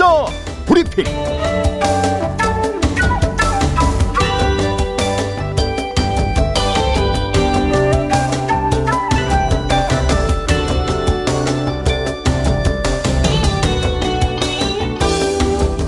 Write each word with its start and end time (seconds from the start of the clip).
역사 0.00 0.24
브리핑. 0.64 1.04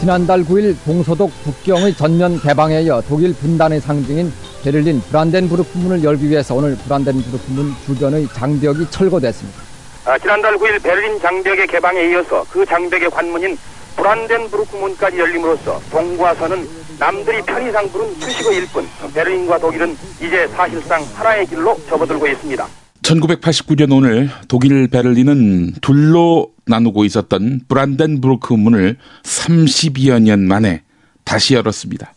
지난달 0.00 0.44
9일 0.44 0.76
동서독 0.84 1.32
국경의 1.44 1.94
전면 1.94 2.38
개방에 2.38 2.82
이어 2.82 3.00
독일 3.08 3.32
분단의 3.32 3.80
상징인 3.80 4.30
베를린 4.62 5.00
브란덴부르크 5.08 5.79
문을 5.79 6.04
열기 6.04 6.29
위해서 6.29 6.54
오늘 6.54 6.76
브란덴부르크 6.76 7.50
문 7.52 7.72
주변의 7.86 8.29
장벽이 8.34 8.90
철거됐습니다. 8.90 9.62
아, 10.04 10.18
지난달 10.18 10.59
9일 10.59 10.83
베를린 10.83 11.19
장벽의 11.19 11.66
개방에 11.69 12.10
이어서 12.10 12.45
그 12.51 12.66
장벽의 12.66 13.09
관문인 13.09 13.56
브란덴부르크 13.96 14.77
문까지 14.77 15.19
열림으로써 15.19 15.80
동과 15.91 16.34
서는 16.34 16.66
남들이 16.98 17.42
편의상 17.42 17.88
부른 17.91 18.15
수식어 18.20 18.52
일 18.52 18.66
뿐 18.73 18.87
베를린과 19.15 19.59
독일은 19.59 19.96
이제 20.18 20.46
사실상 20.48 21.02
하나의 21.15 21.46
길로 21.46 21.78
접어들고 21.88 22.27
있습니다. 22.28 22.66
1989년 23.02 23.92
오늘 23.92 24.30
독일 24.48 24.87
베를린은 24.88 25.73
둘로 25.80 26.52
나누고 26.66 27.05
있었던 27.05 27.62
브란덴부르크 27.68 28.55
문을 28.55 28.96
30여 29.24 30.23
년 30.23 30.46
만에 30.46 30.82
다시 31.24 31.54
열었습니다. 31.54 32.15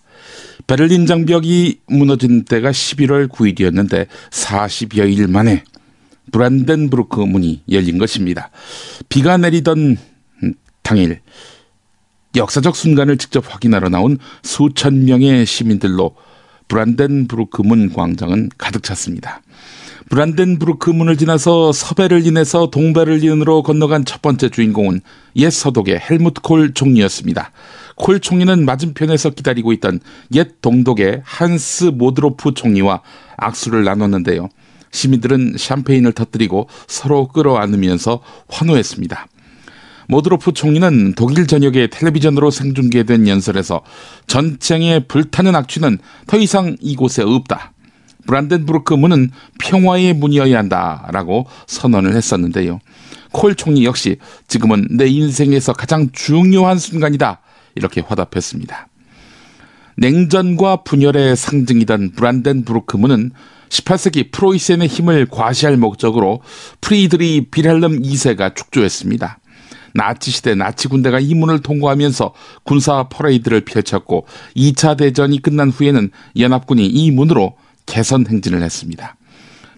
베를린 0.67 1.05
장벽이 1.07 1.79
무너진 1.87 2.45
때가 2.45 2.71
11월 2.71 3.27
9일이었는데 3.27 4.07
40여일 4.29 5.29
만에 5.29 5.63
브란덴부르크 6.31 7.20
문이 7.20 7.63
열린 7.71 7.98
것입니다. 7.98 8.49
비가 9.09 9.37
내리던 9.37 9.98
당일 10.84 11.20
역사적 12.35 12.75
순간을 12.75 13.17
직접 13.17 13.43
확인하러 13.47 13.89
나온 13.89 14.17
수천 14.43 15.05
명의 15.05 15.45
시민들로 15.45 16.15
브란덴부르크 16.67 17.61
문 17.61 17.93
광장은 17.93 18.49
가득 18.57 18.83
찼습니다. 18.83 19.41
브란덴부르크 20.09 20.91
문을 20.91 21.17
지나서 21.17 21.71
서베를린에서 21.71 22.69
동베를린으로 22.69 23.63
건너간 23.63 24.05
첫 24.05 24.21
번째 24.21 24.49
주인공은 24.49 25.01
옛 25.37 25.49
서독의 25.49 25.99
헬무트 25.99 26.41
콜 26.41 26.73
총리였습니다. 26.73 27.51
콜 27.95 28.19
총리는 28.19 28.65
맞은편에서 28.65 29.31
기다리고 29.31 29.73
있던 29.73 29.99
옛 30.33 30.61
동독의 30.61 31.21
한스 31.23 31.85
모드로프 31.85 32.53
총리와 32.53 33.01
악수를 33.37 33.83
나눴는데요. 33.83 34.49
시민들은 34.91 35.55
샴페인을 35.57 36.13
터뜨리고 36.13 36.69
서로 36.87 37.27
끌어안으면서 37.27 38.21
환호했습니다. 38.47 39.27
모드로프 40.07 40.53
총리는 40.53 41.13
독일 41.15 41.48
전역의 41.48 41.89
텔레비전으로 41.89 42.51
생중계된 42.51 43.27
연설에서 43.27 43.81
전쟁에 44.27 44.99
불타는 44.99 45.55
악취는 45.55 45.99
더 46.27 46.37
이상 46.37 46.75
이곳에 46.81 47.23
없다. 47.23 47.73
브란덴부르크 48.27 48.93
문은 48.93 49.31
평화의 49.59 50.13
문이어야 50.13 50.57
한다라고 50.57 51.45
선언을 51.67 52.15
했었는데요. 52.15 52.79
콜 53.31 53.55
총리 53.55 53.85
역시 53.85 54.17
지금은 54.47 54.87
내 54.91 55.07
인생에서 55.07 55.73
가장 55.73 56.09
중요한 56.12 56.79
순간이다 56.79 57.41
이렇게 57.75 58.01
화답했습니다. 58.01 58.87
냉전과 59.97 60.84
분열의 60.84 61.35
상징이던 61.35 62.12
브란덴부르크 62.12 62.97
문은 62.97 63.31
18세기 63.69 64.31
프로이센의 64.31 64.88
힘을 64.88 65.28
과시할 65.29 65.78
목적으로 65.78 66.41
프리드리히 66.81 67.47
빌헬름 67.50 68.01
2세가 68.01 68.56
축조했습니다. 68.56 69.40
나치 69.96 70.29
시대 70.29 70.56
나치 70.56 70.90
군대가 70.90 71.19
이 71.19 71.34
문을 71.34 71.62
통과하면서 71.62 72.34
군사 72.63 73.07
퍼레이드를 73.07 73.62
펼쳤고 73.62 74.28
2차 74.56 74.97
대전이 74.97 75.42
끝난 75.42 75.69
후에는 75.69 76.12
연합군이 76.38 76.86
이 76.86 77.12
문으로 77.12 77.56
개선 77.86 78.28
행진을 78.28 78.62
했습니다. 78.62 79.16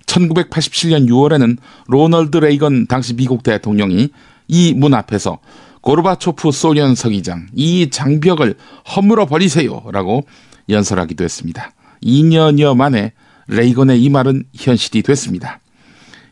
1987년 0.08 1.08
6월에는 1.08 1.58
로널드 1.88 2.38
레이건 2.38 2.88
당시 2.88 3.14
미국 3.14 3.44
대통령이 3.44 4.10
이 4.48 4.74
문 4.76 4.94
앞에서 4.94 5.40
고르바초프 5.82 6.52
소련 6.52 6.96
서기장 6.96 7.48
이 7.54 7.90
장벽을 7.92 8.56
허물어 8.96 9.26
버리세요라고 9.28 10.26
연설하기도 10.70 11.24
했습니다. 11.24 11.72
2년여 12.04 12.76
만에 12.76 13.14
레이건의 13.48 14.02
이 14.02 14.10
말은 14.10 14.46
현실이 14.56 15.04
됐습니다. 15.04 15.60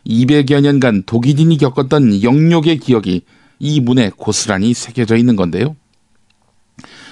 200여 0.07 0.61
년간 0.61 1.03
독일인이 1.05 1.57
겪었던 1.57 2.23
영욕의 2.23 2.79
기억이 2.79 3.21
이 3.59 3.79
문에 3.79 4.11
고스란히 4.15 4.73
새겨져 4.73 5.15
있는 5.15 5.35
건데요. 5.35 5.75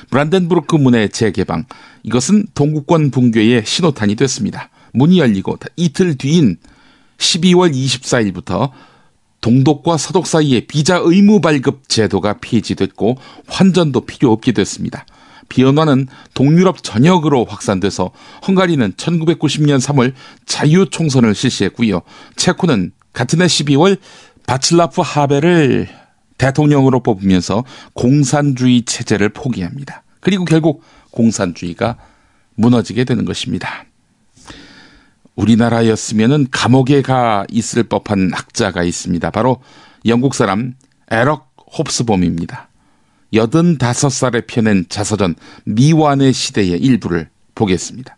브란덴부르크 0.09 0.76
문의 0.76 1.09
재개방 1.09 1.66
이것은 2.04 2.48
동구권 2.54 3.12
붕괴의 3.12 3.64
신호탄이 3.66 4.16
됐습니다. 4.16 4.70
문이 4.94 5.20
열리고 5.20 5.58
이틀 5.76 6.16
뒤인 6.18 6.58
12월 7.18 7.74
24일부터 7.74 8.72
동독과 9.42 9.98
서독 9.98 10.28
사이에 10.28 10.62
비자 10.62 10.98
의무 10.98 11.42
발급 11.42 11.90
제도가 11.90 12.38
폐지됐고 12.42 13.18
환전도 13.48 14.02
필요 14.02 14.32
없게 14.32 14.52
됐습니다. 14.52 15.06
비언화는 15.50 16.08
동유럽 16.34 16.82
전역으로 16.82 17.46
확산돼서 17.46 18.12
헝가리는 18.48 18.94
1990년 18.94 19.80
3월 19.82 20.14
자유 20.46 20.90
총선을 20.90 21.36
실시했고요. 21.36 22.02
체코는 22.38 22.92
같은 23.12 23.42
해 23.42 23.46
12월 23.46 24.00
바칠라프 24.48 25.02
하베를 25.02 26.03
대통령으로 26.38 27.02
뽑으면서 27.02 27.64
공산주의 27.94 28.84
체제를 28.84 29.30
포기합니다. 29.30 30.04
그리고 30.20 30.46
결국 30.46 30.84
공산주의가 31.12 31.98
무너지게 32.56 33.04
되는 33.04 33.26
것입니다. 33.26 33.86
우리나라였으면 35.36 36.48
감옥에 36.52 37.02
가 37.02 37.46
있을 37.50 37.84
법한 37.84 38.32
학자가 38.34 38.84
있습니다. 38.84 39.32
바로 39.32 39.62
영국 40.06 40.36
사람 40.36 40.76
에럭 41.10 41.52
홉스봄입니다. 41.78 42.70
85살에 43.34 44.46
펴낸 44.46 44.86
자서전 44.90 45.36
미완의 45.66 46.34
시대의 46.34 46.80
일부를 46.80 47.30
보겠습니다. 47.56 48.18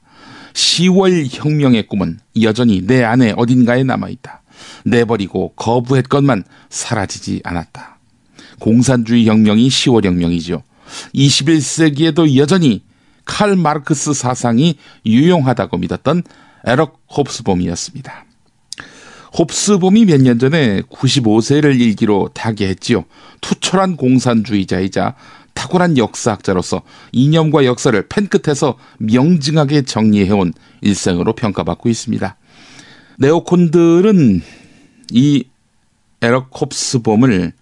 10월 0.54 1.28
혁명의 1.32 1.88
꿈은 1.88 2.20
여전히 2.42 2.86
내 2.86 3.04
안에 3.04 3.34
어딘가에 3.38 3.84
남아있다. 3.84 4.42
내버리고 4.86 5.54
거부했건만 5.56 6.44
사라지지 6.70 7.42
않았다. 7.44 7.95
공산주의 8.60 9.28
혁명이 9.28 9.68
10월 9.68 10.06
혁명이죠. 10.06 10.64
21세기에도 11.14 12.36
여전히 12.36 12.84
칼 13.26 13.56
마르크스 13.56 14.14
사상이 14.14 14.76
유용하다고 15.06 15.78
믿었던 15.78 16.24
에럭 16.66 17.02
홉스봄이었습니다. 17.16 18.26
홉스봄이 19.38 20.06
몇 20.06 20.22
년 20.22 20.40
전에 20.40 20.82
95세를 20.82 21.80
일기로 21.80 22.30
타계했지요. 22.34 23.04
투철한 23.42 23.98
공산주의자이자 23.98 25.16
탁월한 25.54 25.98
역사학자로서 25.98 26.84
이념과 27.12 27.66
역사를 27.66 28.08
펜 28.08 28.28
끝에서 28.28 28.78
명징하게 29.00 29.84
정리해온 29.84 30.54
일생으로 30.82 31.34
평가받고 31.34 31.90
있습니다. 31.90 32.38
네오콘들은 33.18 34.42
이 35.12 35.44
에럭 36.22 36.50
홉스봄을 36.62 37.54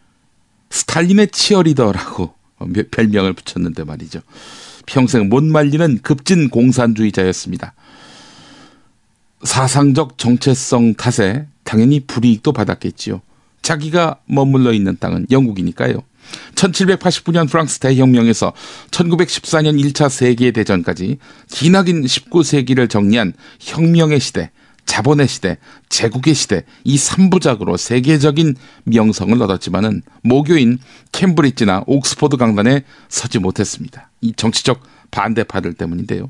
스탈린의 0.73 1.27
치어리더라고 1.29 2.33
별명을 2.91 3.33
붙였는데 3.33 3.83
말이죠. 3.83 4.21
평생 4.85 5.29
못 5.29 5.43
말리는 5.43 5.99
급진 6.01 6.49
공산주의자였습니다. 6.49 7.73
사상적 9.43 10.17
정체성 10.17 10.95
탓에 10.95 11.45
당연히 11.63 11.99
불이익도 12.01 12.53
받았겠지요. 12.53 13.21
자기가 13.61 14.17
머물러 14.25 14.73
있는 14.73 14.97
땅은 14.99 15.27
영국이니까요. 15.31 16.01
1789년 16.55 17.49
프랑스 17.49 17.79
대혁명에서 17.79 18.53
1914년 18.91 19.79
1차 19.79 20.09
세계대전까지 20.09 21.17
기나긴 21.49 22.03
19세기를 22.03 22.89
정리한 22.89 23.33
혁명의 23.59 24.19
시대, 24.19 24.51
자본의 24.85 25.27
시대, 25.27 25.57
제국의 25.89 26.33
시대 26.33 26.63
이 26.83 26.97
3부작으로 26.97 27.77
세계적인 27.77 28.55
명성을 28.83 29.41
얻었지만은 29.41 30.01
모교인 30.23 30.79
캠브리지나 31.11 31.83
옥스포드 31.87 32.37
강단에 32.37 32.83
서지 33.09 33.39
못했습니다. 33.39 34.09
이 34.21 34.33
정치적 34.33 34.81
반대파들 35.11 35.73
때문인데요. 35.73 36.29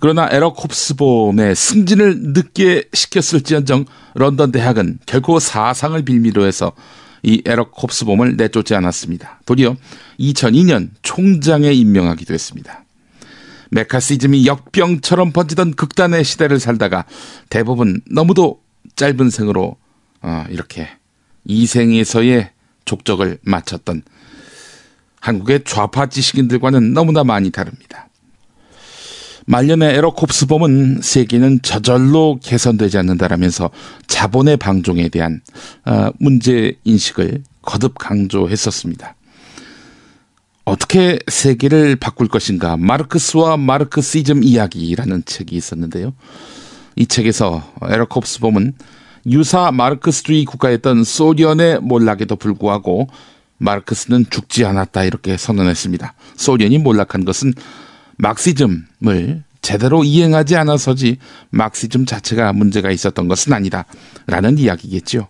그러나 0.00 0.28
에럭 0.30 0.62
홉스봄의 0.62 1.54
승진을 1.54 2.32
늦게 2.32 2.84
시켰을지언정 2.92 3.84
런던 4.14 4.50
대학은 4.50 4.98
결코 5.04 5.38
사상을 5.38 6.02
빌미로 6.02 6.46
해서 6.46 6.72
이 7.22 7.42
에럭 7.44 7.72
홉스봄을 7.82 8.36
내쫓지 8.36 8.74
않았습니다. 8.74 9.40
도리어 9.44 9.76
2002년 10.18 10.90
총장에 11.02 11.70
임명하기도 11.72 12.32
했습니다. 12.32 12.84
메카시즘이 13.70 14.46
역병처럼 14.46 15.32
번지던 15.32 15.74
극단의 15.74 16.24
시대를 16.24 16.60
살다가 16.60 17.04
대부분 17.48 18.00
너무도 18.10 18.60
짧은 18.96 19.30
생으로 19.30 19.76
어, 20.22 20.44
이렇게 20.50 20.88
이생에서의 21.44 22.50
족적을 22.84 23.38
마쳤던 23.42 24.02
한국의 25.20 25.64
좌파 25.64 26.06
지식인들과는 26.06 26.92
너무나 26.92 27.24
많이 27.24 27.50
다릅니다. 27.50 28.08
말년의 29.46 29.96
에러콥스 29.96 30.46
범은 30.46 31.00
세계는 31.02 31.62
저절로 31.62 32.38
개선되지 32.42 32.98
않는다라면서 32.98 33.70
자본의 34.06 34.58
방종에 34.58 35.08
대한 35.08 35.40
어, 35.84 36.10
문제 36.18 36.74
인식을 36.84 37.42
거듭 37.62 37.98
강조했었습니다. 37.98 39.14
어떻게 40.64 41.18
세계를 41.26 41.96
바꿀 41.96 42.28
것인가 42.28 42.76
마르크스와 42.76 43.56
마르크시즘 43.56 44.44
이야기라는 44.44 45.24
책이 45.24 45.56
있었는데요. 45.56 46.12
이 46.96 47.06
책에서 47.06 47.62
에러콥스범은 47.82 48.74
유사 49.26 49.70
마르크스주의 49.72 50.44
국가였던 50.44 51.04
소련의 51.04 51.80
몰락에도 51.80 52.36
불구하고 52.36 53.08
마르크스는 53.58 54.26
죽지 54.30 54.64
않았다 54.64 55.04
이렇게 55.04 55.36
선언했습니다. 55.36 56.14
소련이 56.36 56.78
몰락한 56.78 57.24
것은 57.24 57.52
막시즘을 58.16 59.44
제대로 59.62 60.04
이행하지 60.04 60.56
않아서지 60.56 61.18
막시즘 61.50 62.06
자체가 62.06 62.52
문제가 62.52 62.90
있었던 62.90 63.28
것은 63.28 63.52
아니다. 63.52 63.84
라는 64.26 64.58
이야기겠죠. 64.58 65.28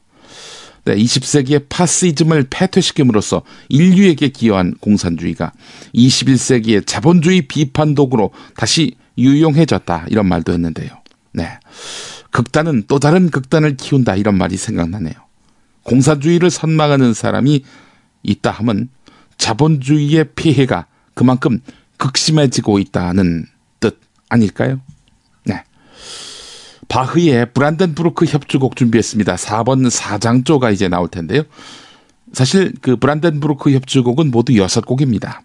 네, 0.84 0.96
20세기의 0.96 1.66
파시즘을 1.68 2.46
패퇴시킴으로써 2.50 3.42
인류에게 3.68 4.28
기여한 4.28 4.74
공산주의가 4.80 5.52
21세기의 5.94 6.86
자본주의 6.86 7.42
비판 7.42 7.94
도구로 7.94 8.30
다시 8.56 8.94
유용해졌다. 9.18 10.06
이런 10.08 10.26
말도 10.26 10.52
했는데요. 10.52 10.88
네. 11.32 11.58
극단은 12.30 12.84
또 12.88 12.98
다른 12.98 13.30
극단을 13.30 13.76
키운다. 13.76 14.16
이런 14.16 14.38
말이 14.38 14.56
생각나네요. 14.56 15.14
공산주의를 15.82 16.50
선망하는 16.50 17.14
사람이 17.14 17.64
있다 18.22 18.50
하면 18.50 18.88
자본주의의 19.36 20.30
피해가 20.36 20.86
그만큼 21.14 21.60
극심해지고 21.96 22.78
있다는 22.78 23.46
뜻 23.80 23.98
아닐까요? 24.28 24.80
네. 26.90 26.94
바흐의 26.94 27.52
브란덴부르크 27.54 28.26
협주곡 28.26 28.74
준비했습니다. 28.76 29.36
4번 29.36 29.88
4장조가 29.88 30.72
이제 30.72 30.88
나올 30.88 31.08
텐데요. 31.08 31.42
사실 32.32 32.72
그 32.80 32.96
브란덴부르크 32.96 33.70
협주곡은 33.70 34.30
모두 34.30 34.52
6곡입니다. 34.52 35.38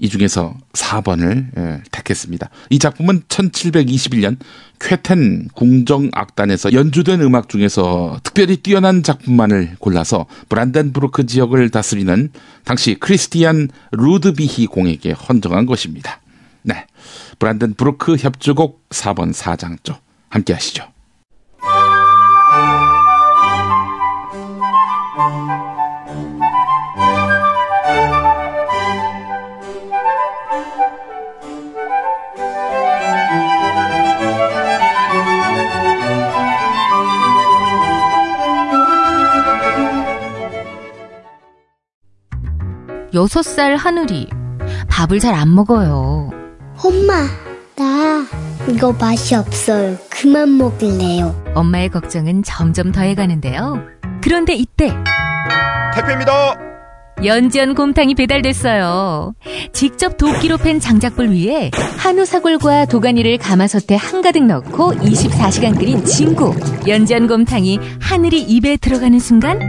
이 0.00 0.08
중에서 0.08 0.54
4번을 0.74 1.46
예, 1.58 1.82
택했습니다. 1.90 2.50
이 2.70 2.78
작품은 2.78 3.22
1721년 3.22 4.36
쾌텐 4.78 5.48
궁정악단에서 5.54 6.72
연주된 6.72 7.20
음악 7.22 7.48
중에서 7.48 8.20
특별히 8.22 8.58
뛰어난 8.58 9.02
작품만을 9.02 9.74
골라서 9.80 10.26
브란덴부르크 10.48 11.26
지역을 11.26 11.70
다스리는 11.70 12.30
당시 12.64 12.94
크리스티안 12.94 13.70
루드비히 13.90 14.66
공에게 14.66 15.12
헌정한 15.12 15.66
것입니다. 15.66 16.20
네. 16.62 16.86
브란덴부르크 17.40 18.16
협주곡 18.18 18.88
4번 18.90 19.34
4장조 19.34 19.96
함께 20.30 20.52
하시죠. 20.52 20.84
여섯 43.14 43.42
살 43.42 43.76
하늘이 43.76 44.28
밥을 44.88 45.18
잘 45.18 45.34
안 45.34 45.54
먹어요. 45.54 46.30
엄마, 46.84 47.26
나 47.76 48.24
이거 48.68 48.92
맛이 48.92 49.34
없어요. 49.34 49.96
그만 50.10 50.56
먹을래요. 50.58 51.34
엄마의 51.54 51.88
걱정은 51.88 52.42
점점 52.42 52.92
더해가는데요. 52.92 53.82
그런데 54.22 54.54
이때 54.54 54.92
택배입니다. 55.94 56.56
연지연 57.24 57.74
곰탕이 57.74 58.14
배달됐어요. 58.14 59.34
직접 59.72 60.16
도끼로 60.18 60.56
팬 60.58 60.78
장작불 60.78 61.30
위에 61.30 61.70
한우 61.96 62.24
사골과 62.24 62.84
도가니를 62.86 63.38
가마솥에 63.38 63.96
한가득 63.96 64.44
넣고 64.44 64.92
24시간 64.94 65.76
끓인 65.76 66.04
진구. 66.04 66.54
연지연 66.86 67.26
곰탕이 67.26 67.80
하늘이 68.00 68.40
입에 68.42 68.76
들어가는 68.76 69.18
순간 69.18 69.60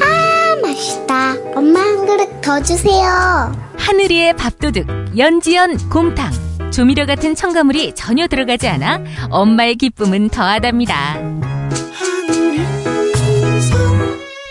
아, 0.00 0.56
맛있다. 0.62 1.34
엄마 1.54 1.80
한 1.80 2.06
그릇 2.06 2.40
더 2.40 2.62
주세요. 2.62 3.52
하늘이의 3.76 4.34
밥도둑 4.36 4.86
연지연 5.18 5.90
곰탕. 5.90 6.30
조미료 6.78 7.06
같은 7.06 7.34
첨가물이 7.34 7.96
전혀 7.96 8.28
들어가지 8.28 8.68
않아 8.68 9.00
엄마의 9.30 9.74
기쁨은 9.74 10.28
더하답니다. 10.28 11.16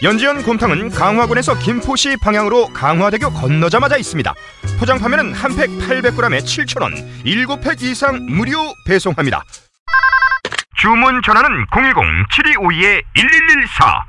연지연 0.04 0.44
곰탕은 0.44 0.90
강화군에서 0.90 1.58
김포시 1.58 2.18
방향으로 2.22 2.68
강화대교 2.74 3.32
건너자마자 3.32 3.96
있습니다. 3.96 4.34
포장 4.78 5.00
판매는 5.00 5.34
한 5.34 5.56
팩 5.56 5.70
800g에 5.70 6.42
7,000원, 6.42 7.24
7팩 7.24 7.82
이상 7.84 8.26
무료 8.26 8.60
배송합니다. 8.86 9.42
주문 10.76 11.22
전화는 11.24 11.66
010-7252-1114, 11.68 14.04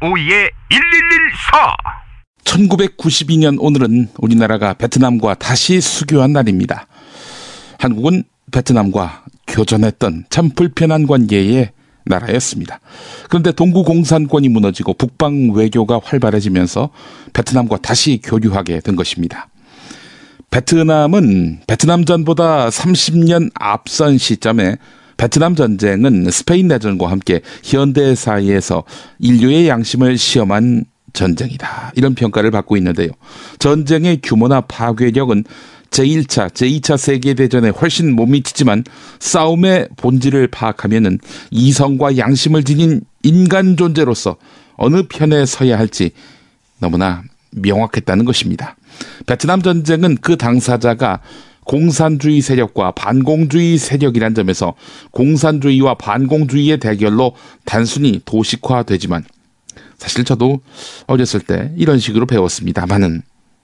010-7252-1114. 0.00 1.99
1992년 2.44 3.56
오늘은 3.60 4.08
우리나라가 4.18 4.74
베트남과 4.74 5.34
다시 5.34 5.80
수교한 5.80 6.32
날입니다. 6.32 6.86
한국은 7.78 8.24
베트남과 8.50 9.24
교전했던 9.46 10.26
참 10.30 10.50
불편한 10.50 11.06
관계의 11.06 11.70
나라였습니다. 12.04 12.80
그런데 13.28 13.52
동구 13.52 13.84
공산권이 13.84 14.48
무너지고 14.48 14.94
북방 14.94 15.50
외교가 15.52 16.00
활발해지면서 16.02 16.90
베트남과 17.32 17.78
다시 17.78 18.20
교류하게 18.22 18.80
된 18.80 18.96
것입니다. 18.96 19.48
베트남은 20.50 21.60
베트남전보다 21.66 22.70
30년 22.70 23.50
앞선 23.54 24.18
시점에 24.18 24.76
베트남 25.16 25.54
전쟁은 25.54 26.30
스페인 26.30 26.68
내전과 26.68 27.10
함께 27.10 27.42
현대사회에서 27.62 28.84
인류의 29.18 29.68
양심을 29.68 30.16
시험한 30.16 30.86
전쟁이다. 31.12 31.92
이런 31.96 32.14
평가를 32.14 32.50
받고 32.50 32.76
있는데요. 32.76 33.10
전쟁의 33.58 34.20
규모나 34.22 34.60
파괴력은 34.62 35.44
제1차, 35.90 36.50
제2차 36.50 36.96
세계대전에 36.96 37.70
훨씬 37.70 38.14
못 38.14 38.26
미치지만 38.26 38.84
싸움의 39.18 39.88
본질을 39.96 40.48
파악하면은 40.48 41.18
이성과 41.50 42.16
양심을 42.16 42.64
지닌 42.64 43.02
인간 43.22 43.76
존재로서 43.76 44.36
어느 44.76 45.02
편에 45.08 45.44
서야 45.46 45.78
할지 45.78 46.12
너무나 46.78 47.22
명확했다는 47.50 48.24
것입니다. 48.24 48.76
베트남 49.26 49.62
전쟁은 49.62 50.18
그 50.20 50.36
당사자가 50.36 51.20
공산주의 51.64 52.40
세력과 52.40 52.92
반공주의 52.92 53.76
세력이란 53.78 54.34
점에서 54.34 54.74
공산주의와 55.10 55.94
반공주의의 55.94 56.78
대결로 56.78 57.34
단순히 57.64 58.20
도식화되지만 58.24 59.24
사실 60.00 60.24
저도 60.24 60.60
어렸을 61.06 61.40
때 61.40 61.72
이런 61.76 61.98
식으로 61.98 62.24
배웠습니다만은 62.24 63.20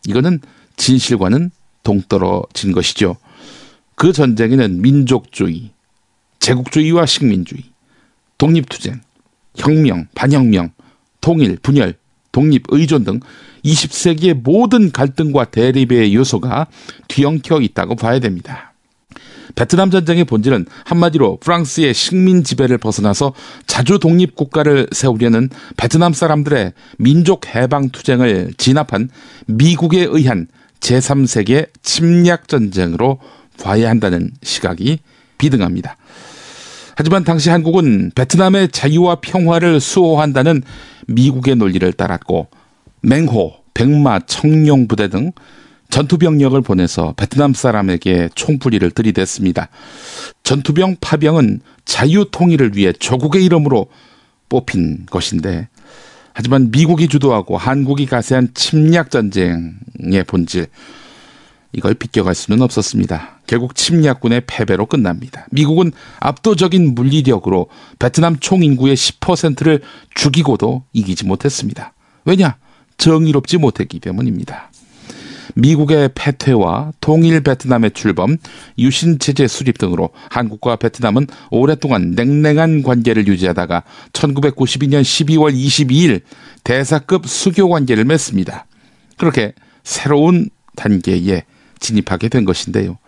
이거는 0.07 0.41
진실과는 0.77 1.51
동떨어진 1.83 2.73
것이죠. 2.73 3.17
그 3.95 4.13
전쟁에는 4.13 4.83
민족주의, 4.83 5.71
제국주의와 6.39 7.07
식민주의, 7.07 7.63
독립투쟁, 8.37 9.01
혁명, 9.57 10.09
반혁명, 10.15 10.73
통일, 11.23 11.57
분열, 11.63 11.95
독립, 12.33 12.65
의존 12.69 13.05
등 13.05 13.21
20세기의 13.65 14.35
모든 14.35 14.93
갈등과 14.93 15.47
대립의 15.47 16.15
요소가 16.15 16.67
뒤엉켜 17.09 17.63
있다고 17.63 17.97
봐야 17.97 18.21
됩니다. 18.21 18.75
베트남 19.55 19.91
전쟁의 19.91 20.25
본질은 20.25 20.67
한마디로 20.85 21.39
프랑스의 21.39 21.95
식민 21.95 22.45
지배를 22.45 22.79
벗어나서 22.79 23.35
자주 23.67 23.99
독립 23.99 24.35
국가를 24.35 24.89
세우려는 24.93 25.49
베트남 25.77 26.13
사람들의 26.13 26.73
민족 26.99 27.47
해방 27.55 27.91
투쟁을 27.91 28.55
진압한 28.57 29.09
미국에 29.47 30.01
의한 30.03 30.49
제3세계 30.81 31.69
침략 31.83 32.49
전쟁으로 32.49 33.19
봐야 33.63 33.89
한다는 33.89 34.31
시각이 34.43 34.99
비등합니다. 35.39 35.97
하지만 36.97 37.25
당시 37.25 37.51
한국은 37.51 38.11
베트남의 38.15 38.71
자유와 38.71 39.17
평화를 39.17 39.81
수호한다는 39.81 40.63
미국의 41.09 41.57
논리를 41.57 41.93
따랐고 41.93 42.49
맹호, 43.03 43.55
백마, 43.75 44.21
청룡 44.21 44.89
부대 44.89 45.09
등 45.09 45.33
전투병력을 45.91 46.61
보내서 46.63 47.15
베트남 47.17 47.55
사람에게 47.55 48.31
총부리를 48.35 48.91
들이댔습니다. 48.91 49.69
전투병 50.43 50.97
파병은 51.01 51.61
자유 51.85 52.27
통일을 52.31 52.77
위해 52.77 52.93
조국의 52.93 53.45
이름으로 53.45 53.87
뽑힌 54.49 55.07
것인데 55.07 55.69
하지만 56.33 56.71
미국이 56.71 57.09
주도하고 57.09 57.57
한국이 57.57 58.07
가세한 58.07 58.51
침략 58.55 59.11
전쟁의 59.11 60.25
본질 60.27 60.67
이걸 61.73 61.95
비껴갈 61.95 62.35
수는 62.35 62.63
없었습니다. 62.63 63.41
결국 63.47 63.75
침략군의 63.75 64.43
패배로 64.47 64.87
끝납니다. 64.87 65.47
미국은 65.51 65.93
압도적인 66.21 66.95
물리력으로 66.95 67.69
베트남 67.99 68.39
총 68.39 68.63
인구의 68.63 68.97
10%를 68.97 69.83
죽이고도 70.15 70.85
이기지 70.93 71.27
못했습니다. 71.27 71.93
왜냐? 72.25 72.57
정의롭지 72.99 73.59
못했기 73.59 74.01
때문입니다. 74.01 74.71
미국의 75.57 76.11
패퇴와 76.15 76.93
통일 77.01 77.41
베트남의 77.41 77.93
출범, 77.93 78.37
유신 78.79 79.19
체제 79.19 79.49
수립 79.49 79.79
등으로 79.79 80.11
한국과 80.29 80.77
베트남은 80.77 81.27
오랫동안 81.51 82.11
냉랭한 82.11 82.83
관계를 82.83 83.27
유지하다가 83.27 83.83
1992년 84.13 85.01
12월 85.01 85.55
22일 85.55 86.21
대사급 86.63 87.27
수교 87.27 87.69
관계를 87.71 88.05
맺습니다. 88.05 88.67
그렇게 89.17 89.53
새로운 89.83 90.51
단계에 90.77 91.45
진입하게 91.81 92.29
된 92.29 92.45
것인데요. 92.45 92.99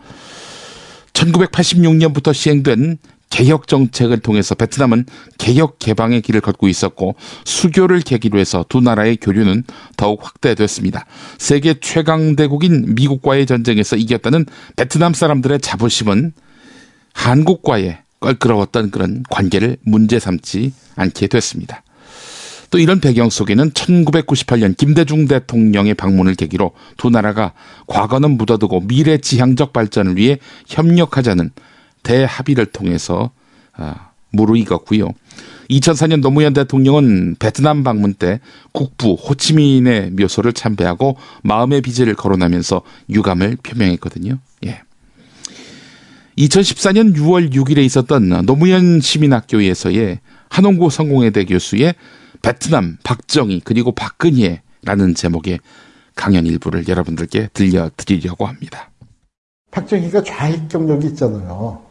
1986년부터 1.13 2.33
시행된 2.33 2.99
개혁 3.31 3.69
정책을 3.69 4.21
통해서 4.21 4.55
베트남은 4.55 5.07
개혁 5.37 5.79
개방의 5.79 6.23
길을 6.23 6.41
걷고 6.41 6.69
있었고 6.69 7.15
수교를 7.45 8.01
계기로 8.01 8.39
해서 8.39 8.65
두 8.69 8.81
나라의 8.81 9.17
교류는 9.17 9.65
더욱 9.97 10.25
확대됐습니다. 10.25 11.07
세계 11.39 11.75
최강 11.81 12.37
대국인 12.37 12.95
미국과의 12.95 13.47
전쟁에서 13.47 13.97
이겼다는 13.97 14.47
베트남 14.77 15.15
사람들의 15.15 15.61
자부심은 15.61 16.33
한국과의 17.13 17.99
껄끄러웠던 18.21 18.91
그런 18.91 19.23
관계를 19.31 19.77
문제 19.83 20.19
삼지 20.19 20.73
않게 20.97 21.29
됐습니다. 21.29 21.83
또 22.71 22.79
이런 22.79 23.01
배경 23.01 23.31
속에는 23.31 23.71
1998년 23.71 24.77
김대중 24.77 25.27
대통령의 25.27 25.95
방문을 25.95 26.35
계기로 26.35 26.73
두 26.97 27.09
나라가 27.09 27.53
과거는 27.87 28.33
묻어두고 28.33 28.87
미래 28.87 29.19
지향적 29.19 29.73
발전을 29.73 30.17
위해 30.17 30.39
협력하자는 30.67 31.51
대합의를 32.09 32.67
통해서 32.67 33.31
아, 33.75 34.13
무르익었고요. 34.31 35.11
2004년 35.69 36.23
노무현 36.23 36.55
대통령은 36.55 37.37
베트남 37.39 37.85
방문 37.85 38.15
때 38.15 38.41
국부 38.73 39.13
호치민의 39.13 40.13
묘소를 40.13 40.55
참배하고 40.55 41.19
마음의 41.43 41.83
빚을 41.83 42.15
거론하면서 42.15 42.81
유감을 43.11 43.59
표명했거든요. 43.63 44.39
예. 44.65 44.81
2014년 46.39 47.15
6월 47.15 47.53
6일에 47.53 47.79
있었던 47.85 48.47
노무현 48.47 49.01
시민학교에서의 49.01 50.21
한홍구 50.49 50.89
성공회대 50.89 51.45
교수의 51.45 51.95
베트남 52.41 52.97
박정희 53.05 53.63
그리고 53.65 53.93
박근혜라는 53.93 55.15
제목의 55.15 55.59
강연 56.15 56.47
일부를 56.47 56.89
여러분들께 56.89 57.51
들려드리려고 57.53 58.47
합니다. 58.47 58.91
박정희가 59.71 60.23
좌익 60.23 60.69
경력이 60.69 61.09
있잖아요. 61.09 61.88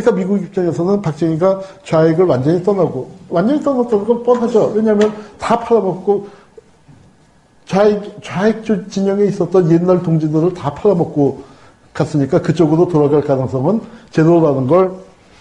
그러니까 0.00 0.12
미국 0.12 0.42
입장에서는 0.42 1.02
박정희가 1.02 1.60
좌익을 1.84 2.24
완전히 2.26 2.62
떠나고 2.62 3.10
완전히 3.28 3.60
떠났다는 3.62 4.04
건 4.04 4.22
뻔하죠. 4.22 4.72
왜냐하면 4.74 5.12
다 5.38 5.58
팔아먹고 5.58 6.28
좌익 7.66 8.22
좌익 8.22 8.64
진영에 8.90 9.24
있었던 9.24 9.70
옛날 9.70 10.02
동지들을 10.02 10.54
다 10.54 10.72
팔아먹고 10.74 11.42
갔으니까 11.92 12.40
그쪽으로 12.40 12.86
돌아갈 12.88 13.22
가능성은 13.22 13.80
제로라는 14.10 14.66
걸 14.68 14.92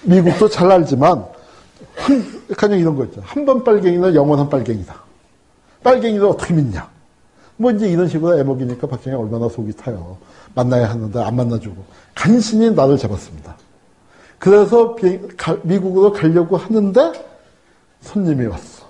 미국도 0.03 0.49
잘 0.49 0.71
알지만 0.71 1.23
한, 1.95 2.23
그냥 2.57 2.79
이런 2.79 2.95
거 2.95 3.05
있죠. 3.05 3.21
한 3.23 3.45
번 3.45 3.63
빨갱이는 3.63 4.15
영원한 4.15 4.49
빨갱이다. 4.49 4.95
빨갱이를 5.83 6.25
어떻게 6.25 6.53
믿냐. 6.55 6.87
뭐 7.57 7.71
이제 7.71 7.87
이런 7.89 8.07
식으로 8.07 8.37
애먹이니까 8.39 8.87
박정희 8.87 9.15
얼마나 9.15 9.47
속이 9.49 9.73
타요. 9.73 10.17
만나야 10.55 10.89
하는데 10.89 11.19
안 11.19 11.35
만나주고. 11.35 11.75
간신히 12.15 12.71
나를 12.71 12.97
잡았습니다. 12.97 13.55
그래서 14.39 14.95
미국으로 15.63 16.13
가려고 16.13 16.57
하는데 16.57 17.11
손님이 18.01 18.45
왔어. 18.45 18.85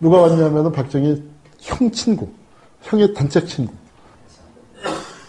누가 0.00 0.18
왔냐면은 0.22 0.72
박정희 0.72 1.22
형 1.60 1.90
친구, 1.90 2.28
형의 2.82 3.12
단짝 3.14 3.46
친구. 3.46 3.72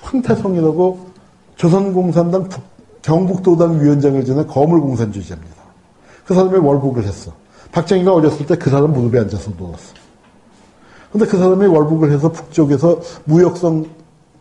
황태성이라고 0.01 1.09
조선공산당 1.55 2.49
경북도당 3.01 3.81
위원장을 3.81 4.23
지낸 4.25 4.47
거물공산주의자입니다. 4.47 5.55
그 6.25 6.33
사람이 6.33 6.57
월북을 6.57 7.03
했어. 7.03 7.33
박정희가 7.71 8.13
어렸을 8.13 8.45
때 8.45 8.55
그 8.55 8.69
사람 8.69 8.93
무릎에 8.93 9.19
앉아서 9.19 9.51
누웠어. 9.57 9.93
근데 11.11 11.25
그 11.25 11.38
사람이 11.38 11.65
월북을 11.65 12.11
해서 12.11 12.31
북쪽에서 12.31 13.01
무역성 13.25 13.85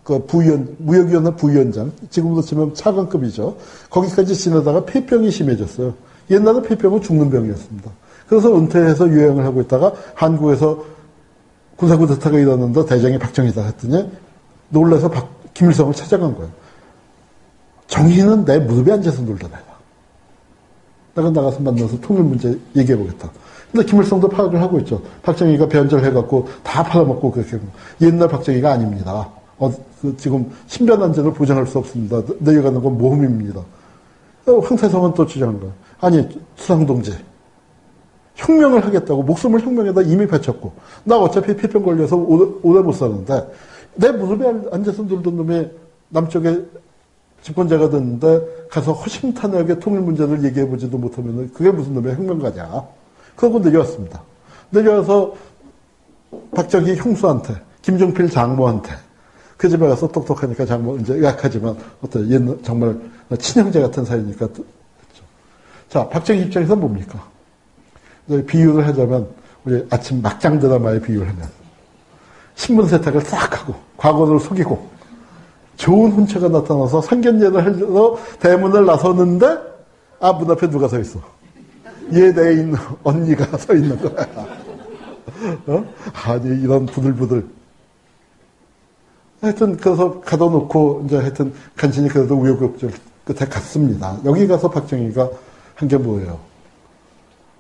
그 0.09 0.25
부위원, 0.25 0.75
무역위원회 0.79 1.37
부위원장, 1.37 1.93
지금으로 2.09 2.41
치면 2.41 2.73
차관급이죠. 2.73 3.59
거기까지 3.91 4.35
지내다가 4.35 4.87
폐병이 4.87 5.31
심해졌어요. 5.31 5.93
옛날에 6.31 6.63
폐병은 6.63 7.03
죽는 7.03 7.29
병이었습니다. 7.29 7.91
그래서 8.27 8.57
은퇴해서 8.57 9.07
유행을 9.07 9.45
하고 9.45 9.61
있다가 9.61 9.93
한국에서 10.15 10.83
군사구대타가 11.77 12.39
일어났는데 12.39 12.87
대장이 12.87 13.19
박정희다 13.19 13.63
했더니 13.65 14.11
놀라서 14.71 15.11
박, 15.11 15.29
김일성을 15.53 15.93
찾아간 15.93 16.35
거예요. 16.35 16.51
정희는 17.89 18.47
내 18.47 18.59
무릎에 18.61 18.93
앉아서 18.93 19.21
놀더라. 19.21 19.61
내가 21.17 21.29
나가서 21.29 21.61
만나서 21.61 22.01
통일 22.01 22.23
문제 22.23 22.59
얘기해보겠다. 22.75 23.31
근데 23.71 23.85
김일성도 23.85 24.31
파악을 24.31 24.59
하고 24.63 24.79
있죠. 24.81 25.03
박정희가 25.23 25.69
변절해갖고 25.69 26.49
다 26.63 26.83
팔아먹고 26.83 27.31
그렇게. 27.31 27.59
옛날 28.01 28.27
박정희가 28.29 28.73
아닙니다. 28.73 29.29
어, 29.59 29.73
그 30.01 30.17
지금 30.17 30.51
신변 30.67 31.03
안전을 31.03 31.33
보장할 31.33 31.67
수 31.67 31.79
없습니다. 31.79 32.23
내려가는 32.39 32.81
건 32.83 32.97
모험입니다. 32.97 33.61
어, 34.47 34.59
황태성은 34.59 35.15
또 35.15 35.27
주장한 35.27 35.61
거야. 35.61 35.73
아니, 36.01 36.27
수상동지. 36.57 37.13
혁명을 38.37 38.87
하겠다고 38.87 39.25
목숨을 39.25 39.61
혁명에다 39.61 40.03
이미 40.03 40.27
바쳤고 40.27 40.73
나 41.03 41.19
어차피 41.19 41.57
폐병 41.57 41.83
걸려서 41.83 42.17
오래, 42.17 42.49
오래 42.63 42.81
못 42.81 42.93
사는데 42.93 43.53
내 43.97 44.13
무릎에 44.13 44.47
앉아서 44.71 45.03
놀던 45.03 45.37
놈이 45.37 45.69
남쪽에 46.11 46.65
집권자가 47.43 47.91
됐는데 47.91 48.69
가서 48.71 48.93
허심탄회하게 48.93 49.81
통일 49.81 50.01
문제를 50.01 50.45
얘기해보지도 50.45 50.99
못하면 50.99 51.51
그게 51.53 51.71
무슨 51.71 51.95
놈의 51.95 52.15
혁명가냐. 52.15 52.87
그러고 53.35 53.59
내려왔습니다. 53.59 54.23
내려와서 54.71 55.35
박정희 56.55 56.97
형수한테, 56.97 57.55
김종필 57.83 58.29
장모한테 58.29 58.91
그 59.59 59.69
집에 59.69 59.87
가서 59.87 60.09
똑똑하니까 60.09 60.65
장모 60.65 60.97
이제 60.99 61.23
약하지만 61.23 61.77
어떤 62.01 62.31
옛날 62.31 62.57
정말 62.63 62.97
친형제 63.39 63.81
같은 63.81 64.05
사이니까 64.05 64.47
그렇죠. 64.47 64.65
자 65.91 66.09
박정희 66.09 66.43
입장에서 66.43 66.77
뭡니까? 66.77 67.23
비유를 68.47 68.87
하자면 68.87 69.27
우리 69.65 69.85
아침 69.91 70.23
막장 70.23 70.59
드라마에 70.61 71.01
비유를 71.01 71.29
하면 71.29 71.49
신분 72.55 72.87
세탁을 72.87 73.21
싹 73.23 73.61
하고 73.61 73.75
과거를 73.97 74.39
속이고 74.39 74.89
좋은 75.77 76.13
혼처가 76.13 76.49
나타나서 76.49 77.03
상견례를 77.03 77.65
하러 77.65 78.17
대문을 78.41 78.87
나서는데 78.87 79.59
아 80.21 80.33
문 80.33 80.51
앞에 80.51 80.71
누가 80.71 80.87
서 80.89 80.99
있어? 81.01 81.21
얘내 82.13 82.53
있는 82.53 82.77
언니가 83.03 83.57
서 83.59 83.75
있는 83.75 83.99
거야. 84.01 84.27
어? 85.67 85.85
아니 86.27 86.63
이런 86.63 86.87
부들부들. 86.87 87.58
하여튼 89.41 89.77
그래서 89.77 90.21
가둬놓고 90.21 91.05
이제 91.07 91.17
하여튼 91.17 91.53
간신히 91.77 92.09
그래도 92.09 92.35
우여곡절 92.37 92.91
끝에 93.25 93.49
갔습니다. 93.49 94.19
여기 94.25 94.47
가서 94.47 94.69
박정희가 94.71 95.29
한 95.77 95.89
게 95.89 95.97
뭐예요? 95.97 96.39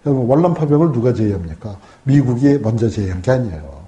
여러분 0.04 0.26
월남 0.26 0.54
파병을 0.54 0.92
누가 0.92 1.12
제의합니까? 1.12 1.76
미국이 2.02 2.58
먼저 2.58 2.88
제의한 2.88 3.23
게 3.23 3.30
아니에요. 3.30 3.78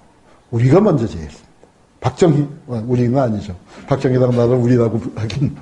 우리가 0.50 0.80
먼저 0.80 1.06
제의했습니다. 1.06 1.48
박정희, 2.00 2.48
어, 2.68 2.84
우리는 2.86 3.18
아니죠. 3.18 3.56
박정희랑 3.88 4.30
나를 4.36 4.54
우리라고 4.56 5.00
하긴. 5.16 5.56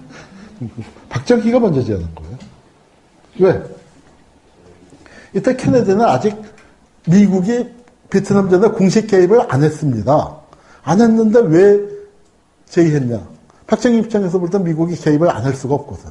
박정희가 1.08 1.58
먼저 1.60 1.82
제안한 1.82 2.08
거예요. 2.14 2.38
왜? 3.38 3.62
이때 5.34 5.56
케네디는 5.56 6.02
아직 6.02 6.36
미국이 7.06 7.66
베트남 8.10 8.48
전에 8.50 8.68
공식 8.68 9.06
개입을 9.06 9.46
안 9.52 9.62
했습니다. 9.62 10.36
안 10.82 11.00
했는데 11.00 11.40
왜 11.40 11.97
제의했냐? 12.68 13.20
박정희 13.66 13.98
입장에서 13.98 14.38
볼때 14.38 14.58
미국이 14.58 14.96
개입을 14.96 15.28
안 15.30 15.44
할 15.44 15.54
수가 15.54 15.74
없거든. 15.74 16.10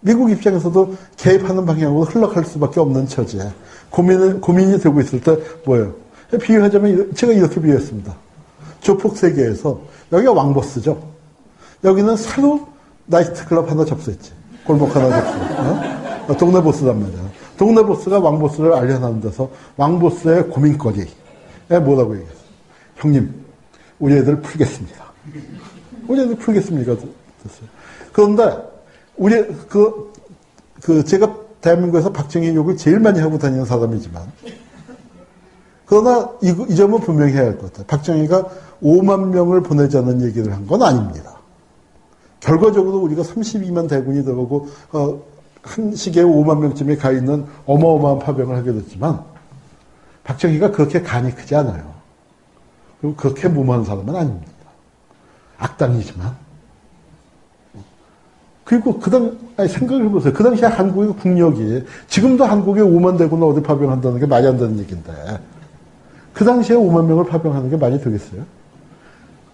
미국 0.00 0.30
입장에서도 0.30 0.94
개입하는 1.16 1.66
방향으로 1.66 2.04
흘러갈 2.04 2.44
수밖에 2.44 2.80
없는 2.80 3.06
처지에 3.06 3.50
고민을, 3.90 4.40
고민이 4.40 4.78
되고 4.78 5.00
있을 5.00 5.20
때 5.20 5.36
뭐예요? 5.64 5.94
비유하자면 6.40 7.14
제가 7.14 7.32
이렇게 7.32 7.60
비유했습니다. 7.60 8.14
조폭 8.80 9.16
세계에서 9.16 9.80
여기가 10.12 10.32
왕버스죠. 10.32 11.02
여기는 11.84 12.16
새로 12.16 12.68
나이트클럽 13.06 13.70
하나 13.70 13.84
접수했지. 13.84 14.32
골목 14.64 14.94
하나 14.94 15.08
접수. 15.10 15.38
어? 16.28 16.36
동네 16.36 16.60
보스란 16.60 17.00
말이야. 17.00 17.18
동네 17.56 17.82
보스가 17.82 18.20
왕보스를 18.20 18.72
알려놓는 18.72 19.20
데서 19.20 19.50
왕보스의 19.76 20.48
고민거리에 20.48 21.06
뭐라고 21.82 22.14
얘기했어요? 22.14 22.38
형님, 22.96 23.44
우리 23.98 24.14
애들 24.16 24.40
풀겠습니다. 24.40 25.04
우리 26.06 26.20
애들 26.22 26.36
풀겠습니다. 26.36 26.94
됐어요. 26.94 27.68
그런데, 28.12 28.56
우리, 29.16 29.46
그, 29.68 30.12
그, 30.82 31.04
제가 31.04 31.34
대한민국에서 31.60 32.12
박정희 32.12 32.54
욕을 32.54 32.76
제일 32.76 33.00
많이 33.00 33.18
하고 33.20 33.38
다니는 33.38 33.64
사람이지만, 33.64 34.22
그러나 35.86 36.30
이, 36.42 36.54
이 36.68 36.76
점은 36.76 37.00
분명히 37.00 37.32
해야 37.32 37.42
할 37.46 37.56
것 37.58 37.72
같아요. 37.72 37.86
박정희가 37.86 38.44
5만 38.82 39.28
명을 39.28 39.62
보내자는 39.62 40.22
얘기를 40.22 40.52
한 40.52 40.66
건 40.66 40.82
아닙니다. 40.82 41.38
결과적으로 42.40 42.98
우리가 42.98 43.22
32만 43.22 43.88
대군이 43.88 44.22
들어오고 44.24 44.68
어, 44.92 45.22
한 45.62 45.94
시기에 45.94 46.22
5만 46.22 46.58
명쯤이 46.60 46.96
가 46.96 47.10
있는 47.10 47.46
어마어마한 47.66 48.18
파병을 48.20 48.54
하게 48.56 48.72
됐지만 48.74 49.20
박정희가 50.24 50.70
그렇게 50.70 51.02
간이 51.02 51.34
크지 51.34 51.56
않아요. 51.56 51.97
그렇게 53.16 53.48
무모한 53.48 53.84
사람은 53.84 54.14
아닙니다. 54.14 54.52
악당이지만 55.58 56.36
그리고 58.64 58.98
그 58.98 59.10
당 59.10 59.38
아니 59.56 59.68
생각을 59.68 60.04
해보세요. 60.06 60.32
그 60.32 60.42
당시에 60.44 60.66
한국의 60.68 61.14
국력이 61.14 61.84
지금도 62.08 62.44
한국에 62.44 62.80
5만 62.82 63.16
대군을 63.16 63.46
어디 63.48 63.62
파병한다는 63.62 64.20
게 64.20 64.26
말이 64.26 64.46
안 64.46 64.58
되는 64.58 64.78
얘기인데 64.78 65.12
그 66.34 66.44
당시에 66.44 66.76
5만 66.76 67.06
명을 67.06 67.24
파병하는 67.26 67.70
게 67.70 67.76
많이 67.76 68.00
되겠어요? 68.00 68.44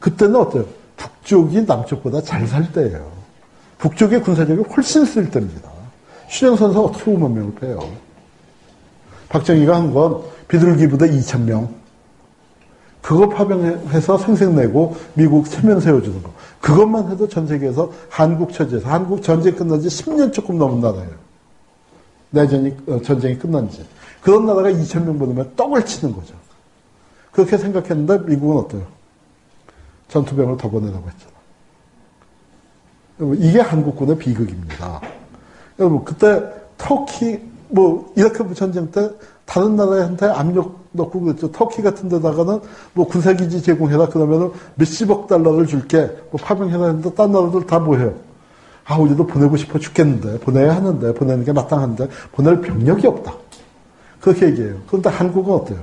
그때는 0.00 0.36
어때요? 0.36 0.66
북쪽이 0.96 1.62
남쪽보다 1.62 2.22
잘 2.22 2.46
살 2.46 2.72
때예요. 2.72 3.10
북쪽의 3.78 4.22
군사력이 4.22 4.62
훨씬 4.74 5.04
쓸 5.04 5.30
때입니다. 5.30 5.70
휴전선사 6.28 6.80
어떻게 6.80 7.12
5만 7.12 7.30
명을 7.32 7.54
빼요? 7.54 7.78
박정희가 9.28 9.76
한 9.76 9.92
건 9.94 10.22
비둘기 10.48 10.88
부대 10.88 11.08
2천 11.10 11.42
명. 11.42 11.68
그거 13.04 13.28
파병해서 13.28 14.16
생색내고 14.16 14.96
미국 15.12 15.50
체면 15.50 15.78
세워주는 15.78 16.22
거. 16.22 16.32
그것만 16.62 17.10
해도 17.10 17.28
전 17.28 17.46
세계에서 17.46 17.92
한국 18.08 18.50
처지에서 18.50 18.88
한국 18.88 19.22
전쟁 19.22 19.54
끝난 19.54 19.78
지 19.78 19.88
10년 19.88 20.32
조금 20.32 20.56
넘은 20.56 20.80
나라예요. 20.80 21.12
내전이 22.30 22.74
어, 22.86 23.02
전쟁이 23.02 23.38
끝난 23.38 23.68
지. 23.68 23.84
그런 24.22 24.46
나라가 24.46 24.70
2천 24.70 25.04
명 25.04 25.18
보내면 25.18 25.52
떡을 25.54 25.84
치는 25.84 26.14
거죠. 26.14 26.34
그렇게 27.30 27.58
생각했는데 27.58 28.20
미국은 28.20 28.56
어때요? 28.56 28.86
전투병을 30.08 30.56
더 30.56 30.70
보내라고 30.70 31.06
했잖아. 31.06 31.34
이게 33.36 33.60
한국군의 33.60 34.16
비극입니다. 34.16 35.02
여러분 35.78 36.06
그때 36.06 36.42
터키 36.78 37.38
뭐 37.68 38.10
이라크 38.16 38.54
전쟁 38.54 38.90
때 38.90 39.10
다른 39.44 39.76
나라한테 39.76 40.24
압력 40.24 40.83
넣고 40.94 41.20
그랬죠. 41.20 41.50
터키 41.50 41.82
같은 41.82 42.08
데다가는 42.08 42.60
뭐 42.92 43.06
군사기지 43.06 43.62
제공해라 43.62 44.08
그러면은 44.08 44.52
몇십억 44.76 45.26
달러를 45.26 45.66
줄게 45.66 46.10
뭐 46.30 46.40
파병해라 46.40 46.86
했는데 46.86 47.12
딴 47.14 47.32
나라들 47.32 47.66
다 47.66 47.78
뭐해요. 47.78 48.14
아 48.84 48.96
우리도 48.96 49.26
보내고 49.26 49.56
싶어 49.56 49.78
죽겠는데 49.78 50.40
보내야 50.40 50.76
하는데 50.76 51.14
보내는 51.14 51.44
게 51.44 51.52
마땅한데 51.52 52.08
보낼 52.32 52.60
병력이 52.60 53.06
없다. 53.06 53.34
그렇게 54.20 54.46
얘기해요. 54.46 54.76
그런데 54.86 55.10
한국은 55.10 55.54
어때요? 55.54 55.78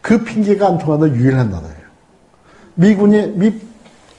그 0.00 0.22
핑계가 0.22 0.66
안 0.66 0.78
통하는 0.78 1.14
유일한 1.14 1.50
나라예요. 1.50 1.82
미군이 2.74 3.26
미 3.36 3.54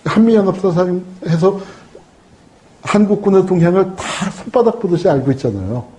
한미연합사상에서 0.05 1.59
한국군의 2.83 3.45
동향을 3.45 3.95
다 3.95 4.29
손바닥 4.31 4.79
보듯이 4.79 5.09
알고 5.09 5.31
있잖아요. 5.33 5.92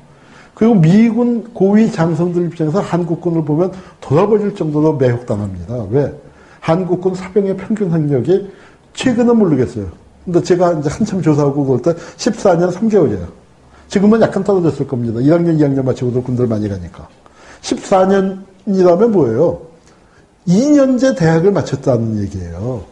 그리고 0.55 0.75
미군 0.75 1.53
고위 1.53 1.91
장성들 1.91 2.47
입장에서 2.47 2.81
한국군을 2.81 3.45
보면 3.45 3.73
돌아버릴 4.01 4.55
정도로 4.55 4.95
매혹당합니다. 4.95 5.87
왜? 5.91 6.13
한국군 6.61 7.15
사병의 7.15 7.57
평균 7.57 7.91
학력이 7.91 8.51
최근은 8.95 9.37
모르겠어요. 9.37 9.87
근데 10.25 10.43
제가 10.43 10.73
이제 10.75 10.89
한참 10.89 11.21
조사하고 11.21 11.65
그럴 11.67 11.83
때 11.83 11.93
14년 11.95 12.73
3개월이에요. 12.73 13.27
지금은 13.89 14.21
약간 14.23 14.43
떨어졌을 14.43 14.87
겁니다. 14.87 15.21
1학년, 15.21 15.59
2학년 15.59 15.85
마치고도 15.85 16.23
군들 16.23 16.47
많이 16.47 16.69
가니까. 16.69 17.07
14년이라면 17.61 19.09
뭐예요? 19.09 19.61
2년제 20.49 21.17
대학을 21.19 21.53
마쳤다는 21.53 22.23
얘기예요. 22.23 22.83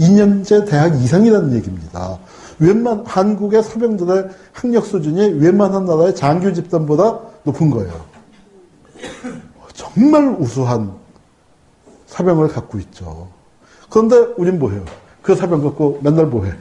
2년제 0.00 0.68
대학 0.68 0.94
이상이라는 1.00 1.54
얘기입니다. 1.54 2.18
웬만 2.62 3.04
한국의 3.06 3.62
사병들의 3.62 4.28
학력 4.52 4.86
수준이 4.86 5.40
웬만한 5.40 5.84
나라의 5.84 6.14
장교 6.14 6.52
집단보다 6.52 7.18
높은 7.42 7.70
거예요. 7.70 7.92
정말 9.74 10.36
우수한 10.38 10.92
사병을 12.06 12.48
갖고 12.48 12.78
있죠. 12.78 13.28
그런데 13.90 14.16
우린 14.36 14.58
뭐해요? 14.58 14.84
그 15.22 15.34
사병 15.34 15.62
갖고 15.62 15.98
맨날 16.02 16.26
뭐해? 16.26 16.52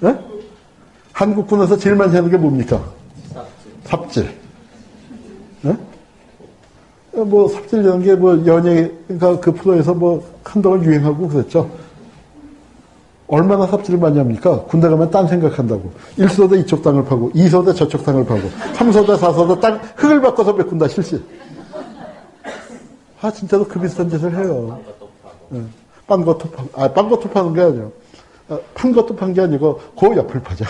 네? 0.00 0.18
한국군에서 1.12 1.78
제일 1.78 1.96
많이 1.96 2.14
하는 2.14 2.30
게 2.30 2.36
뭡니까? 2.36 2.84
삽질. 3.84 4.36
네? 5.62 5.76
뭐 7.12 7.48
삽질이라는 7.48 8.02
게 8.02 8.14
뭐 8.14 8.44
연예가 8.44 8.90
그러니까 9.06 9.40
그 9.40 9.52
프로에서 9.52 9.94
뭐 9.94 10.22
한동안 10.44 10.84
유행하고 10.84 11.28
그랬죠. 11.28 11.70
얼마나 13.28 13.66
삽질을 13.66 13.98
많이 13.98 14.18
합니까? 14.18 14.62
군대 14.64 14.88
가면 14.88 15.10
딴 15.10 15.26
생각한다고. 15.26 15.90
1소대 16.18 16.58
이쪽 16.60 16.82
땅을 16.82 17.04
파고, 17.04 17.30
2소대 17.32 17.74
저쪽 17.74 18.04
땅을 18.04 18.24
파고, 18.24 18.42
3소대, 18.74 19.18
4소대 19.18 19.60
땅 19.60 19.80
흙을 19.96 20.20
바꿔서 20.20 20.52
메꾼다, 20.52 20.86
실시. 20.88 21.22
아, 23.20 23.30
진짜로 23.32 23.66
그 23.66 23.80
비슷한 23.80 24.08
짓을 24.08 24.32
해요. 24.36 24.78
네. 25.48 25.60
빤 26.06 26.24
것도 26.24 26.50
파, 26.50 26.64
아, 26.84 26.92
빤 26.92 27.08
것도 27.08 27.28
파는 27.30 27.52
게 27.54 27.60
아니에요. 27.62 27.90
아, 28.48 28.58
판 28.74 28.92
것도 28.92 29.16
판 29.16 29.32
게 29.34 29.40
아니고, 29.40 29.80
그 29.98 30.16
옆을 30.16 30.40
파죠. 30.42 30.64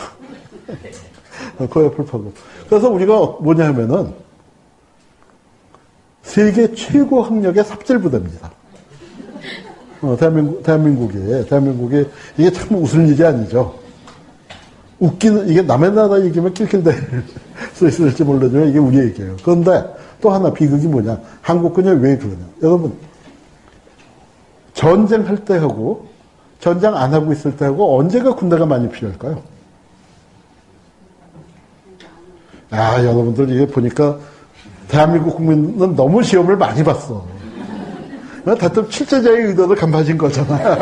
그 1.70 1.84
옆을 1.84 2.06
파고. 2.06 2.32
그래서 2.70 2.88
우리가 2.88 3.36
뭐냐 3.40 3.66
하면은, 3.66 4.14
세계 6.22 6.74
최고 6.74 7.22
학력의 7.22 7.64
삽질 7.64 7.98
부대입니다. 7.98 8.50
어, 10.02 10.16
대한민국, 10.18 10.62
대한민국이, 10.62 11.48
대한민국이, 11.48 12.06
이게 12.36 12.50
참 12.50 12.76
웃을 12.76 13.08
일이 13.08 13.24
아니죠. 13.24 13.74
웃기는, 14.98 15.48
이게 15.48 15.62
남의 15.62 15.92
나라 15.92 16.20
얘기면 16.24 16.54
낄낄대 16.54 16.92
수 17.74 17.86
있을지 17.86 18.24
몰라지만 18.24 18.68
이게 18.68 18.78
우리 18.78 18.98
얘기예요. 18.98 19.36
그런데 19.42 19.84
또 20.20 20.30
하나 20.30 20.52
비극이 20.52 20.86
뭐냐. 20.86 21.18
한국군이 21.42 21.88
왜 22.00 22.16
그러냐. 22.16 22.44
여러분, 22.62 22.94
전쟁할 24.74 25.44
때 25.44 25.56
하고, 25.56 26.06
전쟁 26.60 26.94
안 26.96 27.12
하고 27.12 27.32
있을 27.32 27.56
때 27.56 27.66
하고, 27.66 27.98
언제가 27.98 28.34
군대가 28.34 28.66
많이 28.66 28.88
필요할까요? 28.88 29.42
아, 32.70 33.02
여러분들 33.02 33.50
이게 33.50 33.66
보니까 33.66 34.18
대한민국 34.88 35.36
국민은 35.36 35.94
너무 35.94 36.22
시험을 36.22 36.56
많이 36.56 36.82
봤어. 36.82 37.35
대통령 38.54 38.90
출제자의 38.90 39.46
의도를 39.46 39.76
간파진 39.76 40.16
거잖아. 40.16 40.76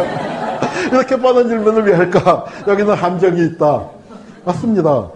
이렇게 0.93 1.17
뻔한 1.17 1.49
질문을 1.49 1.85
왜 1.85 1.95
할까? 1.95 2.45
여기는 2.67 2.95
함정이 2.95 3.47
있다. 3.47 3.89
맞습니다. 4.45 5.11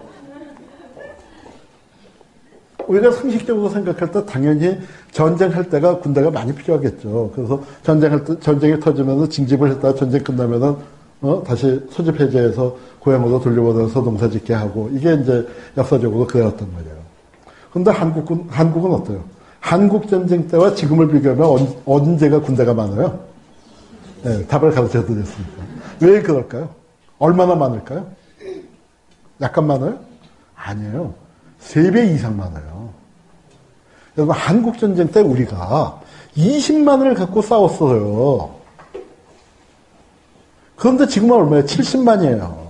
우리가 2.87 3.11
상식적으로 3.11 3.69
생각할 3.69 4.11
때 4.11 4.25
당연히 4.25 4.79
전쟁할 5.11 5.69
때가 5.69 5.99
군대가 5.99 6.31
많이 6.31 6.53
필요하겠죠. 6.53 7.31
그래서 7.35 7.61
전쟁할 7.83 8.23
때, 8.23 8.39
전쟁이 8.39 8.79
터지면 8.79 9.29
징집을 9.29 9.69
했다가 9.69 9.93
전쟁 9.93 10.23
끝나면은, 10.23 10.75
어, 11.21 11.43
다시 11.45 11.79
소집 11.91 12.19
해제해서 12.19 12.75
고향으로 12.99 13.39
돌려보내서 13.41 14.01
농사 14.01 14.27
짓게 14.27 14.55
하고, 14.55 14.89
이게 14.91 15.13
이제 15.13 15.47
역사적으로 15.77 16.25
그랬단 16.25 16.67
말이에요. 16.73 16.95
근데 17.71 17.91
한국은, 17.91 18.47
한국은 18.49 18.91
어때요? 18.91 19.23
한국 19.59 20.07
전쟁 20.09 20.47
때와 20.47 20.73
지금을 20.73 21.09
비교하면 21.09 21.75
언, 21.85 22.17
제가 22.17 22.41
군대가 22.41 22.73
많아요? 22.73 23.19
네, 24.23 24.45
답을 24.47 24.71
가르쳐 24.71 25.05
드렸습니다. 25.05 25.63
왜 26.01 26.21
그럴까요? 26.21 26.69
얼마나 27.19 27.55
많을까요? 27.55 28.07
약간 29.41 29.67
많아요? 29.67 29.99
아니에요. 30.55 31.13
3배 31.61 32.13
이상 32.13 32.37
많아요. 32.37 32.89
여러분, 34.17 34.35
한국 34.35 34.77
전쟁 34.79 35.07
때 35.09 35.21
우리가 35.21 36.01
20만을 36.35 37.15
갖고 37.15 37.41
싸웠어요. 37.41 38.55
그런데 40.75 41.05
지금은 41.07 41.35
얼마예요? 41.35 41.65
70만이에요. 41.65 42.69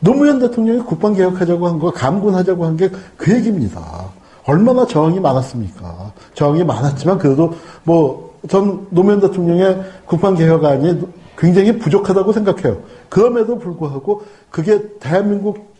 노무현 0.00 0.38
대통령이 0.38 0.80
국방개혁하자고 0.80 1.66
한 1.68 1.78
거, 1.78 1.90
감군하자고 1.92 2.64
한 2.66 2.76
게 2.76 2.90
그 3.16 3.32
얘기입니다. 3.34 4.10
얼마나 4.44 4.86
저항이 4.86 5.20
많았습니까? 5.20 6.12
저항이 6.34 6.64
많았지만 6.64 7.18
그래도 7.18 7.54
뭐 7.84 8.32
전 8.48 8.86
노무현 8.90 9.20
대통령의 9.20 9.82
국방 10.04 10.34
개혁안이 10.34 11.00
굉장히 11.38 11.78
부족하다고 11.78 12.32
생각해요. 12.32 12.82
그럼에도 13.08 13.58
불구하고 13.58 14.22
그게 14.50 14.98
대한민국 14.98 15.72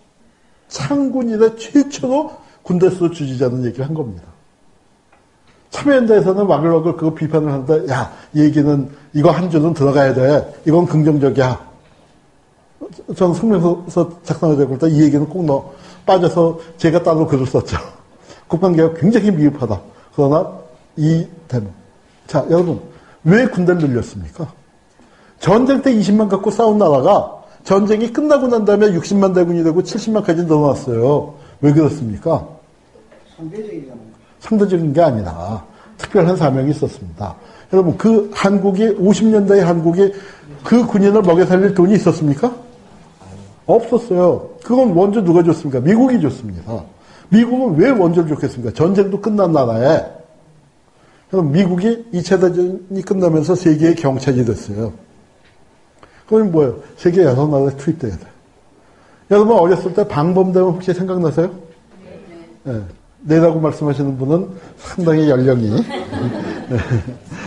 창군 0.68 1.29
이래 1.29 1.55
최초로 1.57 2.31
군대 2.62 2.88
수 2.90 3.11
줄이자는 3.11 3.64
얘기를 3.64 3.87
한 3.87 3.94
겁니다. 3.94 4.22
참여연대에서는 5.70 6.44
와글와글 6.44 6.96
그거 6.96 7.14
비판을 7.14 7.51
하는데, 7.51 7.90
야, 7.90 8.12
이 8.35 8.42
얘기는, 8.42 8.90
이거 9.14 9.31
한 9.31 9.48
줄은 9.48 9.72
들어가야 9.72 10.12
돼. 10.12 10.61
이건 10.66 10.85
긍정적이야. 10.85 11.72
저는 13.16 13.35
성명서 13.35 13.87
작성하자고 14.22 14.72
할때 14.72 14.88
이 14.88 15.03
얘기는 15.03 15.27
꼭 15.27 15.44
넣어. 15.46 15.72
빠져서 16.05 16.61
제가 16.77 17.03
따로 17.03 17.27
글을 17.27 17.46
썼죠. 17.46 17.79
국방개혁 18.52 19.00
굉장히 19.00 19.30
미흡하다. 19.30 19.80
그러나 20.14 20.52
이대 20.96 21.62
자, 22.26 22.44
여러분, 22.50 22.80
왜 23.24 23.46
군대를 23.46 23.88
늘렸습니까? 23.88 24.52
전쟁 25.40 25.80
때 25.80 25.92
20만 25.92 26.28
갖고 26.28 26.50
싸운 26.50 26.78
나라가 26.78 27.42
전쟁이 27.64 28.12
끝나고 28.12 28.48
난 28.48 28.64
다음에 28.64 28.90
60만 28.90 29.34
대군이 29.34 29.64
되고 29.64 29.82
70만까지 29.82 30.44
늘어났어요. 30.44 31.34
왜 31.62 31.72
그렇습니까? 31.72 32.46
상대적인 34.40 34.92
게 34.92 35.00
아니라 35.00 35.64
특별한 35.96 36.36
사명이 36.36 36.70
있었습니다. 36.72 37.34
여러분, 37.72 37.96
그 37.96 38.30
한국이, 38.34 38.96
50년대의 38.96 39.60
한국이 39.60 40.12
그 40.62 40.86
군인을 40.86 41.22
먹여 41.22 41.46
살릴 41.46 41.74
돈이 41.74 41.94
있었습니까? 41.94 42.54
없었어요. 43.66 44.50
그건 44.62 44.90
원조 44.92 45.24
누가 45.24 45.42
줬습니까? 45.42 45.80
미국이 45.80 46.20
줬습니다. 46.20 46.84
미국은 47.32 47.76
왜 47.76 47.90
원조를 47.90 48.28
줬겠습니까? 48.28 48.74
전쟁도 48.74 49.20
끝난 49.20 49.52
나라에. 49.52 50.04
그럼 51.30 51.50
미국이 51.50 52.04
2차 52.12 52.38
대전이 52.38 53.02
끝나면서 53.02 53.54
세계의 53.54 53.94
경찰이 53.94 54.44
됐어요. 54.44 54.92
그건 56.26 56.52
뭐예요? 56.52 56.76
세계 56.96 57.22
여섯 57.22 57.48
나라에 57.48 57.74
투입돼야 57.78 58.12
돼. 58.12 58.26
여러분 59.30 59.56
어렸을 59.56 59.94
때 59.94 60.06
방범대원 60.06 60.74
혹시 60.74 60.92
생각나세요? 60.92 61.50
네. 62.64 62.82
네라고 63.22 63.60
말씀하시는 63.60 64.18
분은 64.18 64.48
상당히 64.76 65.30
연령이 65.30 65.70
네. 65.70 66.78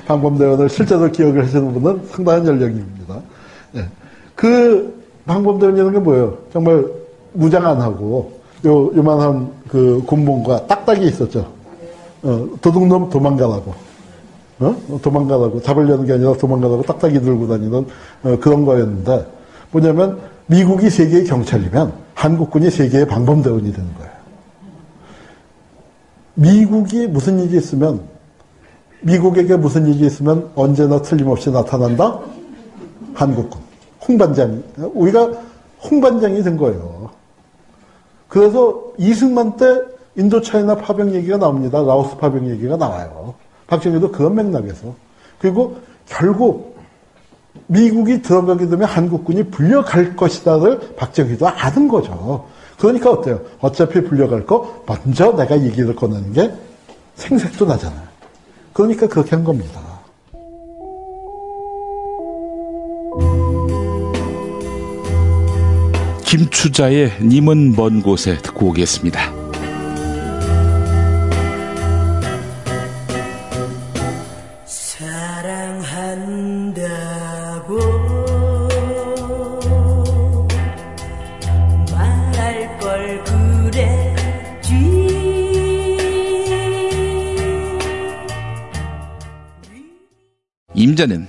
방범대원을 0.07 0.67
실제로 0.67 1.11
기억을 1.11 1.43
하시는 1.43 1.73
분은 1.73 2.07
상당한 2.07 2.47
연령입니다. 2.47 3.21
네. 3.73 3.87
그 4.33 5.03
방범대원이라는 5.27 5.93
게 5.93 5.99
뭐예요? 5.99 6.37
정말 6.51 6.85
무장 7.33 7.67
안 7.67 7.79
하고 7.81 8.34
요 8.65 8.91
요만한 8.95 9.51
그 9.67 10.01
곤봉과 10.06 10.67
딱딱이 10.67 11.06
있었죠. 11.08 11.47
어, 12.23 12.49
도둑놈 12.62 13.10
도망가라고. 13.10 13.73
어? 14.60 14.75
도망가라고. 15.01 15.62
잡으려는 15.62 16.06
게 16.06 16.13
아니라 16.13 16.34
도망가라고 16.34 16.82
딱딱이 16.84 17.19
들고 17.21 17.47
다니는 17.47 17.86
어, 18.23 18.38
그런 18.39 18.65
거였는데 18.65 19.25
뭐냐면 19.71 20.19
미국이 20.47 20.89
세계의 20.89 21.25
경찰이면 21.25 21.93
한국군이 22.13 22.69
세계의 22.69 23.08
방범대원이 23.08 23.71
되는 23.71 23.93
거예요. 23.95 24.12
미국이 26.36 27.08
무슨 27.08 27.39
일이 27.39 27.58
있으면 27.58 28.01
미국에게 29.01 29.56
무슨 29.56 29.88
일이 29.88 30.06
있으면 30.08 30.49
언제나 30.56 31.01
틀림없이 31.01 31.51
나타난다? 31.51 32.19
한국군. 33.13 33.62
홍반장. 34.08 34.63
우리가 34.93 35.32
홍반장이 35.84 36.41
된 36.43 36.58
거예요. 36.58 37.10
그래서 38.27 38.91
이승만 38.97 39.57
때 39.57 39.81
인도차이나 40.15 40.75
파병 40.75 41.13
얘기가 41.13 41.38
나옵니다. 41.38 41.81
라오스 41.81 42.17
파병 42.17 42.49
얘기가 42.49 42.77
나와요. 42.77 43.35
박정희도 43.67 44.11
그런 44.11 44.35
맥락에서. 44.35 44.95
그리고 45.39 45.77
결국 46.05 46.75
미국이 47.67 48.21
들어가게 48.21 48.67
되면 48.67 48.88
한국군이 48.88 49.43
불려갈 49.43 50.15
것이다를 50.15 50.95
박정희도 50.95 51.47
아는 51.47 51.88
거죠. 51.88 52.45
그러니까 52.77 53.11
어때요? 53.11 53.41
어차피 53.59 54.03
불려갈 54.03 54.45
거 54.45 54.83
먼저 54.85 55.35
내가 55.35 55.61
얘기를 55.61 55.95
꺼내는 55.95 56.33
게 56.33 56.53
생색도 57.15 57.65
나잖아요. 57.65 58.05
그러니까 58.73 59.07
그렇게 59.07 59.31
한 59.31 59.43
겁니다. 59.43 59.94
김추자의 66.35 67.13
님은 67.21 67.77
먼 67.77 68.01
곳에 68.01 68.37
듣고 68.39 68.67
오겠습니다. 68.67 69.33
임자는 90.73 91.27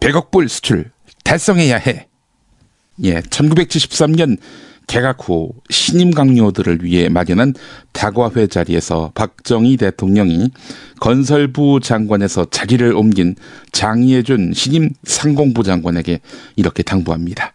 100억 0.00 0.30
불 0.30 0.50
수출 0.50 0.90
달성해야 1.24 1.78
해. 1.78 2.11
예, 3.02 3.20
1973년 3.20 4.38
개각 4.86 5.28
후 5.28 5.52
신임 5.70 6.10
강요들을 6.10 6.84
위해 6.84 7.08
마련한 7.08 7.54
다과회 7.92 8.46
자리에서 8.46 9.12
박정희 9.14 9.76
대통령이 9.76 10.50
건설부 11.00 11.80
장관에서 11.80 12.46
자리를 12.50 12.94
옮긴 12.94 13.36
장예준 13.70 14.52
신임 14.54 14.90
상공부 15.04 15.62
장관에게 15.62 16.20
이렇게 16.56 16.82
당부합니다. 16.82 17.52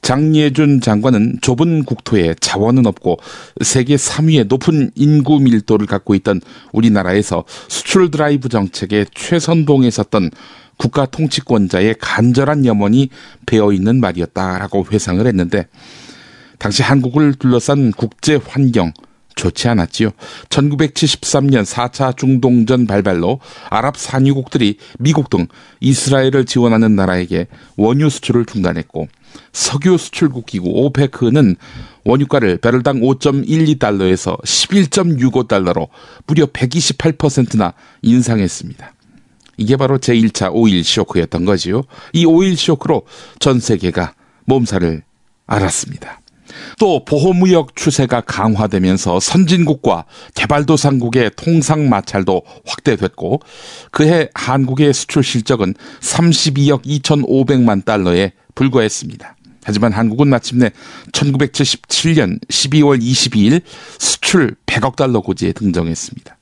장예준 0.00 0.82
장관은 0.82 1.38
좁은 1.40 1.84
국토에 1.84 2.34
자원은 2.38 2.84
없고 2.84 3.18
세계 3.62 3.96
3위의 3.96 4.48
높은 4.48 4.90
인구 4.94 5.40
밀도를 5.40 5.86
갖고 5.86 6.14
있던 6.14 6.42
우리나라에서 6.72 7.44
수출 7.68 8.10
드라이브 8.10 8.50
정책에 8.50 9.06
최선봉에 9.14 9.90
섰던 9.90 10.30
국가 10.76 11.06
통치권자의 11.06 11.96
간절한 12.00 12.66
염원이 12.66 13.10
배어 13.46 13.72
있는 13.72 14.00
말이었다라고 14.00 14.86
회상을 14.90 15.26
했는데 15.26 15.66
당시 16.58 16.82
한국을 16.82 17.34
둘러싼 17.34 17.92
국제 17.92 18.36
환경 18.36 18.92
좋지 19.36 19.68
않았지요. 19.68 20.10
1973년 20.48 21.64
4차 21.64 22.16
중동전 22.16 22.86
발발로 22.86 23.40
아랍 23.68 23.96
산유국들이 23.96 24.78
미국 24.98 25.28
등 25.28 25.46
이스라엘을 25.80 26.44
지원하는 26.46 26.94
나라에게 26.94 27.48
원유 27.76 28.10
수출을 28.10 28.46
중단했고 28.46 29.08
석유 29.52 29.98
수출국 29.98 30.46
기구 30.46 30.70
오페크는 30.70 31.56
원유가를 32.04 32.58
배럴당 32.58 33.00
5.12달러에서 33.00 34.40
11.65달러로 34.42 35.88
무려 36.26 36.46
128%나 36.46 37.74
인상했습니다. 38.02 38.93
이게 39.56 39.76
바로 39.76 39.98
제1차 39.98 40.50
오일 40.52 40.84
쇼크였던 40.84 41.44
거지요. 41.44 41.82
이 42.12 42.24
오일 42.24 42.56
쇼크로 42.56 43.02
전 43.38 43.60
세계가 43.60 44.14
몸살을 44.46 45.02
앓았습니다. 45.46 46.20
또 46.78 47.04
보호무역 47.04 47.76
추세가 47.76 48.20
강화되면서 48.20 49.20
선진국과 49.20 50.04
개발도상국의 50.34 51.32
통상 51.36 51.88
마찰도 51.88 52.42
확대됐고 52.66 53.40
그해 53.90 54.28
한국의 54.34 54.92
수출 54.92 55.22
실적은 55.22 55.74
32억 56.00 56.84
2,500만 56.84 57.84
달러에 57.84 58.32
불과했습니다. 58.54 59.36
하지만 59.64 59.92
한국은 59.92 60.28
마침내 60.28 60.70
1977년 61.12 62.38
12월 62.48 63.00
22일 63.00 63.62
수출 63.98 64.54
100억 64.66 64.96
달러 64.96 65.20
고지에 65.20 65.52
등정했습니다. 65.52 66.36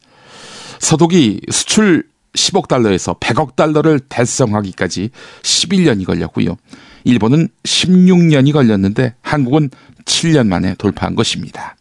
서독이 0.81 1.41
수출 1.51 2.05
10억 2.35 2.69
달러에서 2.69 3.15
100억 3.15 3.57
달러를 3.57 4.01
달성하기까지 4.01 5.11
11년이 5.43 6.07
걸렸고요. 6.07 6.57
일본은 7.05 7.49
16년이 7.65 8.53
걸렸는데 8.53 9.15
한국은 9.23 9.71
7년 10.05 10.47
만에 10.47 10.75
돌파한 10.79 11.15
것입니다. 11.15 11.77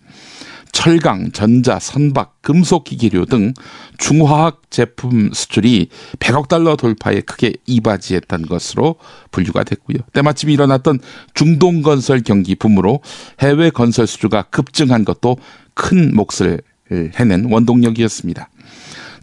철강, 0.72 1.32
전자, 1.32 1.80
선박, 1.80 2.42
금속기기류 2.42 3.26
등 3.26 3.54
중화학 3.98 4.62
제품 4.70 5.32
수출이 5.34 5.90
100억 6.20 6.48
달러 6.48 6.76
돌파에 6.78 7.22
크게 7.22 7.54
이바지했던 7.66 8.44
것으로 8.44 8.96
분류가 9.32 9.64
됐고요. 9.64 9.98
때마침 10.14 10.50
일어났던 10.50 11.00
중동 11.34 11.82
건설 11.82 12.22
경기 12.22 12.56
붐으로 12.56 13.02
해외 13.42 13.70
건설 13.70 14.08
수주가 14.08 14.44
급증한 14.44 15.04
것도 15.04 15.38
큰 15.74 16.16
몫을 16.16 16.62
해낸 16.90 17.46
원동력이었습니다. 17.52 18.50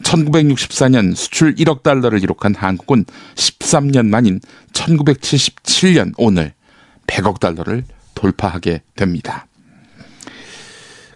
1964년 0.02 1.14
수출 1.14 1.54
1억 1.54 1.82
달러를 1.82 2.20
기록한 2.20 2.54
한국은 2.54 3.04
13년 3.34 4.06
만인 4.08 4.40
1977년 4.72 6.12
오늘 6.16 6.52
100억 7.06 7.40
달러를 7.40 7.84
돌파하게 8.14 8.82
됩니다. 8.96 9.46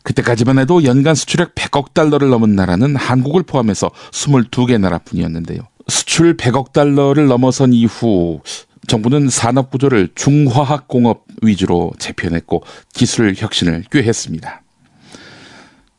그때까지만 0.02 0.58
해도 0.58 0.84
연간 0.84 1.14
수출액 1.14 1.54
100억 1.54 1.94
달러를 1.94 2.28
넘은 2.28 2.54
나라는 2.54 2.96
한국을 2.96 3.44
포함해서 3.44 3.90
22개 4.10 4.78
나라뿐이었는데요. 4.78 5.60
수출 5.88 6.36
100억 6.36 6.72
달러를 6.72 7.26
넘어선 7.26 7.72
이후 7.72 8.40
정부는 8.88 9.28
산업 9.28 9.70
구조를 9.70 10.10
중화학 10.14 10.88
공업 10.88 11.24
위주로 11.40 11.92
재편했고 11.98 12.64
기술 12.92 13.34
혁신을 13.36 13.84
꾀했습니다. 13.90 14.61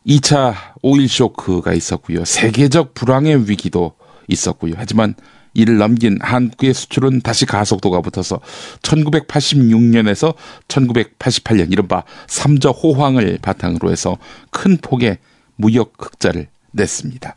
2차 0.08 0.54
오일 0.82 1.08
쇼크가 1.08 1.74
있었고요. 1.74 2.26
세계적 2.26 2.94
불황의 2.94 3.50
위기도 3.50 3.94
있었고요. 4.28 4.74
하지만 4.78 5.16
이를 5.54 5.78
넘긴 5.78 6.18
한국의 6.22 6.74
수출은 6.74 7.22
다시 7.22 7.46
가속도가 7.46 8.02
붙어서 8.02 8.40
1986년에서 8.82 10.34
1988년 10.68 11.72
이른바 11.72 12.04
삼저 12.28 12.72
호황을 12.72 13.38
바탕으로 13.42 13.92
해서 13.92 14.18
큰 14.50 14.78
폭의 14.78 15.20
무역 15.56 15.94
흑자를 16.00 16.48
냈습니다. 16.72 17.36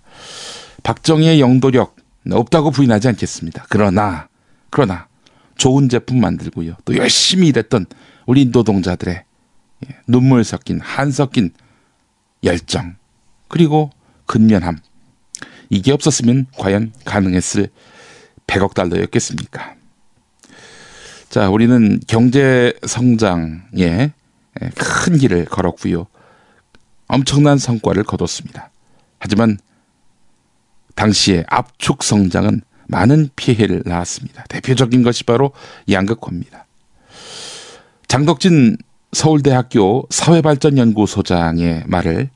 박정희의 0.83 1.41
영도력 1.41 1.97
없다고 2.31 2.71
부인하지 2.71 3.09
않겠습니다. 3.09 3.67
그러나 3.69 4.29
그러나 4.71 5.07
좋은 5.59 5.89
제품 5.89 6.21
만들고요. 6.21 6.75
또 6.85 6.97
열심히 6.97 7.49
일했던 7.49 7.87
우리 8.27 8.47
노동자들의 8.47 9.23
예, 9.85 9.97
눈물 10.07 10.43
섞인 10.43 10.81
한 10.81 11.11
섞인 11.11 11.51
열정 12.45 12.97
그리고 13.49 13.91
근면함 14.27 14.79
이게 15.71 15.93
없었으면 15.93 16.47
과연 16.59 16.93
가능했을 17.05 17.69
100억 18.47 18.75
달러였겠습니까? 18.75 19.75
자, 21.29 21.51
우리는 21.51 22.01
경제 22.07 22.73
성장에 22.87 24.13
큰 24.75 25.19
길을 25.19 25.47
걸었고요. 25.47 26.07
엄청난 27.09 27.59
성과를 27.59 28.05
거뒀습니다. 28.05 28.71
하지만 29.19 29.59
당시의 30.95 31.45
압축 31.49 32.03
성장은 32.03 32.63
많은 32.89 33.31
피해를 33.37 33.83
낳았습니다. 33.85 34.45
대표적인 34.49 35.03
것이 35.03 35.25
바로 35.25 35.53
양극화입니다. 35.91 36.67
장덕진 38.09 38.79
서울대학교 39.17 40.07
사회발전연구소장의 40.11 41.85
말을 41.87 42.29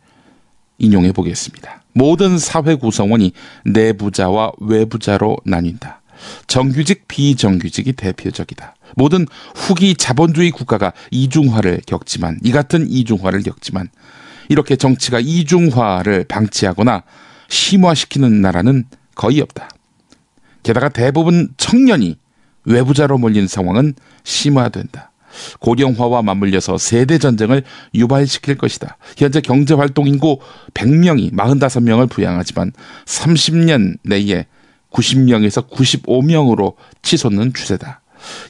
인용해 0.78 1.12
보겠습니다. 1.12 1.82
모든 1.92 2.38
사회 2.38 2.74
구성원이 2.74 3.32
내부자와 3.66 4.52
외부자로 4.60 5.36
나뉜다. 5.44 6.00
정규직, 6.46 7.06
비정규직이 7.06 7.92
대표적이다. 7.92 8.76
모든 8.96 9.26
후기 9.54 9.94
자본주의 9.94 10.50
국가가 10.50 10.94
이중화를 11.10 11.82
겪지만, 11.86 12.38
이 12.42 12.50
같은 12.50 12.90
이중화를 12.90 13.42
겪지만, 13.42 13.90
이렇게 14.48 14.76
정치가 14.76 15.20
이중화를 15.20 16.24
방치하거나 16.28 17.02
심화시키는 17.48 18.40
나라는 18.40 18.84
거의 19.14 19.42
없다. 19.42 19.68
게다가 20.62 20.88
대부분 20.88 21.50
청년이 21.58 22.16
외부자로 22.64 23.18
몰린 23.18 23.46
상황은 23.48 23.92
심화된다. 24.24 25.09
고령화와 25.60 26.22
맞물려서 26.22 26.78
세대 26.78 27.18
전쟁을 27.18 27.62
유발시킬 27.94 28.56
것이다. 28.56 28.96
현재 29.16 29.40
경제 29.40 29.74
활동 29.74 30.06
인구 30.06 30.38
100명이 30.74 31.32
45명을 31.34 32.08
부양하지만 32.08 32.72
30년 33.04 33.98
내에 34.04 34.46
90명에서 34.90 35.68
95명으로 35.68 36.74
치솟는 37.02 37.52
추세다. 37.54 38.02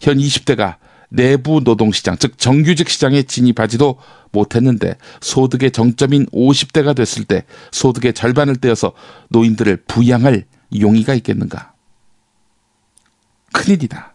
현 0.02 0.18
20대가 0.18 0.76
내부 1.10 1.60
노동시장, 1.62 2.16
즉 2.16 2.38
정규직 2.38 2.88
시장에 2.88 3.22
진입하지도 3.22 3.98
못했는데 4.32 4.96
소득의 5.20 5.72
정점인 5.72 6.26
50대가 6.26 6.94
됐을 6.94 7.24
때 7.24 7.44
소득의 7.72 8.14
절반을 8.14 8.56
떼어서 8.56 8.92
노인들을 9.28 9.84
부양할 9.88 10.44
용의가 10.78 11.14
있겠는가? 11.14 11.72
큰일이다. 13.52 14.09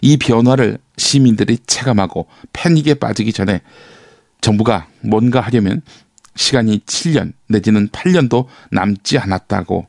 이 0.00 0.16
변화를 0.16 0.78
시민들이 0.96 1.58
체감하고 1.66 2.26
패닉에 2.52 2.94
빠지기 2.94 3.32
전에 3.32 3.60
정부가 4.40 4.88
뭔가 5.00 5.40
하려면 5.40 5.82
시간이 6.36 6.80
7년 6.80 7.32
내지는 7.48 7.88
8년도 7.88 8.46
남지 8.70 9.18
않았다고 9.18 9.86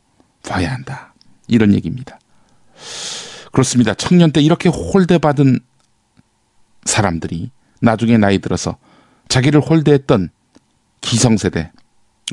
봐야 0.48 0.74
한다. 0.74 1.14
이런 1.48 1.74
얘기입니다. 1.74 2.20
그렇습니다. 3.52 3.94
청년 3.94 4.32
때 4.32 4.42
이렇게 4.42 4.70
홀대받은 4.70 5.60
사람들이 6.86 7.52
나중에 7.82 8.18
나이 8.18 8.40
들어서 8.40 8.78
자기를 9.28 9.62
홀대했던 9.62 10.30
기성세대, 11.02 11.72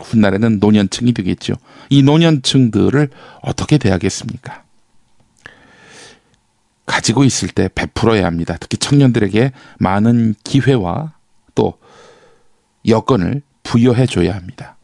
훗날에는 0.02 0.58
노년층이 0.60 1.12
되겠죠. 1.12 1.54
이 1.90 2.02
노년층들을 2.02 3.10
어떻게 3.42 3.78
대하겠습니까? 3.78 4.64
가지고 6.96 7.24
있을 7.24 7.48
때 7.48 7.68
베풀어야 7.74 8.24
합니다. 8.24 8.56
특히 8.58 8.78
청년들에게 8.78 9.52
많은 9.78 10.34
기회와 10.44 11.12
또 11.54 11.74
여건을 12.88 13.42
부여해 13.64 14.06
줘야 14.06 14.34
합니다. 14.34 14.78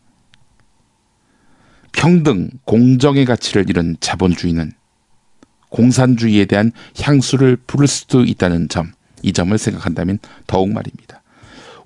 평등, 1.93 2.51
공정의 2.67 3.25
가치를 3.25 3.71
잃은 3.71 3.97
자본주의는 4.01 4.73
공산주의에 5.71 6.45
대한 6.45 6.73
향수를 7.01 7.57
부를 7.57 7.87
수도 7.87 8.25
있다는 8.25 8.69
점, 8.69 8.93
이 9.23 9.33
점을 9.33 9.57
생각한다면 9.57 10.19
더욱 10.47 10.71
말입니다. 10.71 11.23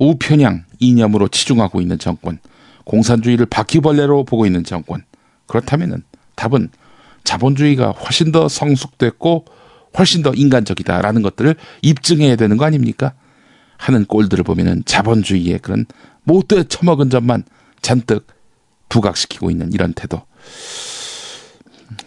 우편향 0.00 0.64
이념으로 0.80 1.28
치중하고 1.28 1.80
있는 1.80 2.00
정권, 2.00 2.40
공산주의를 2.82 3.46
바퀴벌레로 3.46 4.24
보고 4.24 4.44
있는 4.44 4.64
정권. 4.64 5.04
그렇다면 5.46 6.02
답은 6.34 6.70
자본주의가 7.22 7.92
훨씬 7.92 8.32
더 8.32 8.48
성숙됐고 8.48 9.44
훨씬 9.98 10.22
더 10.22 10.32
인간적이다라는 10.34 11.22
것들을 11.22 11.56
입증해야 11.82 12.36
되는 12.36 12.56
거 12.56 12.64
아닙니까? 12.64 13.14
하는 13.78 14.04
꼴들을 14.04 14.44
보면은 14.44 14.82
자본주의의 14.84 15.58
그런 15.60 15.86
못돼 16.24 16.64
처먹은 16.64 17.10
점만 17.10 17.44
잔뜩 17.82 18.26
부각시키고 18.88 19.50
있는 19.50 19.72
이런 19.72 19.92
태도. 19.92 20.22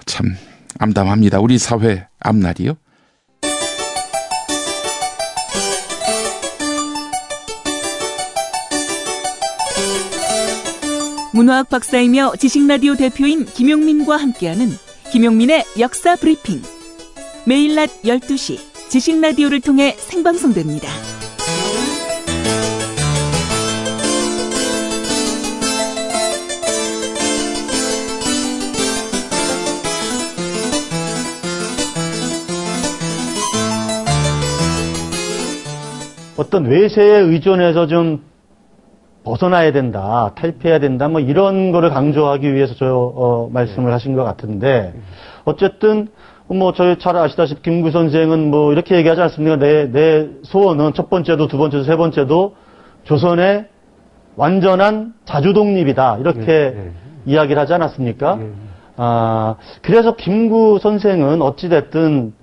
참 0.05 0.35
암담합니다. 0.79 1.39
우리 1.39 1.57
사회 1.57 2.07
앞날이요. 2.19 2.75
문화학 11.33 11.69
박사이며 11.69 12.33
지식라디오 12.37 12.95
대표인 12.95 13.45
김용민과 13.45 14.17
함께하는 14.17 14.69
김용민의 15.11 15.63
역사 15.79 16.15
브리핑. 16.15 16.61
매일 17.49 17.73
낮 17.73 17.89
12시 18.03 18.59
지식라디오를 18.91 19.59
통해 19.61 19.93
생방송됩니다. 19.93 20.87
어떤 36.37 36.65
외세에 36.67 37.17
의존해서 37.17 37.87
좀 37.87 38.21
벗어나야 39.23 39.71
된다, 39.71 40.33
탈피해야 40.35 40.77
된다, 40.77 41.07
뭐 41.07 41.19
이런 41.19 41.71
거를 41.71 41.89
강조하기 41.89 42.53
위해서 42.53 42.75
저 42.75 42.93
어, 42.95 43.49
말씀을 43.51 43.91
하신 43.91 44.13
것 44.13 44.23
같은데 44.23 44.93
어쨌든 45.45 46.09
뭐 46.55 46.73
저희 46.73 46.97
잘 46.97 47.15
아시다시피 47.15 47.61
김구 47.61 47.91
선생은 47.91 48.49
뭐 48.49 48.71
이렇게 48.73 48.95
얘기하지 48.95 49.21
않습니까? 49.21 49.57
내, 49.57 49.91
내 49.91 50.27
소원은 50.43 50.93
첫 50.93 51.09
번째도 51.09 51.47
두 51.47 51.57
번째도 51.57 51.83
세 51.83 51.95
번째도 51.95 52.55
조선의 53.03 53.67
완전한 54.35 55.13
자주 55.25 55.53
독립이다 55.53 56.17
이렇게 56.19 56.45
네, 56.45 56.71
네. 56.71 56.91
이야기를 57.25 57.61
하지 57.61 57.73
않았습니까? 57.73 58.35
네. 58.35 58.51
아 58.97 59.55
그래서 59.81 60.15
김구 60.15 60.79
선생은 60.81 61.41
어찌 61.41 61.69
됐든 61.69 62.33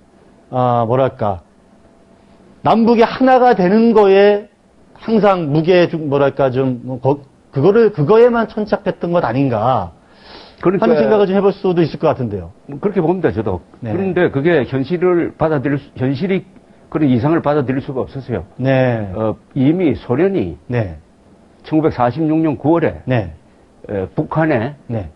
아 0.51 0.85
뭐랄까 0.87 1.41
남북이 2.63 3.03
하나가 3.03 3.55
되는 3.55 3.93
거에 3.93 4.49
항상 4.95 5.53
무게 5.53 5.89
좀 5.89 6.09
뭐랄까 6.09 6.51
좀뭐 6.51 7.01
거- 7.01 7.21
그거를 7.51 7.93
그거에만 7.93 8.49
천착했던 8.49 9.13
것 9.13 9.25
아닌가 9.25 9.93
그러니까 10.61 10.85
하는 10.85 10.97
생각을 10.97 11.27
좀 11.27 11.37
해볼 11.37 11.53
수도 11.53 11.83
있을 11.83 11.99
것 11.99 12.07
같은데요. 12.09 12.53
그렇게 12.81 13.01
봅니다, 13.01 13.31
저도. 13.33 13.61
네. 13.81 13.93
그런데 13.93 14.31
그게 14.31 14.65
현실을 14.65 15.35
받아들일, 15.37 15.79
수- 15.79 15.91
현실이 15.97 16.45
그런 16.89 17.09
이상을 17.11 17.41
받아들일 17.43 17.81
수가 17.83 18.01
없었어요. 18.01 18.45
네, 18.57 19.11
어, 19.15 19.37
이미 19.55 19.95
소련이 19.95 20.57
네, 20.69 20.97
1946년 21.65 22.59
9월에 22.59 23.01
네, 23.05 23.35
북한에 24.15 24.77
네, 24.87 25.11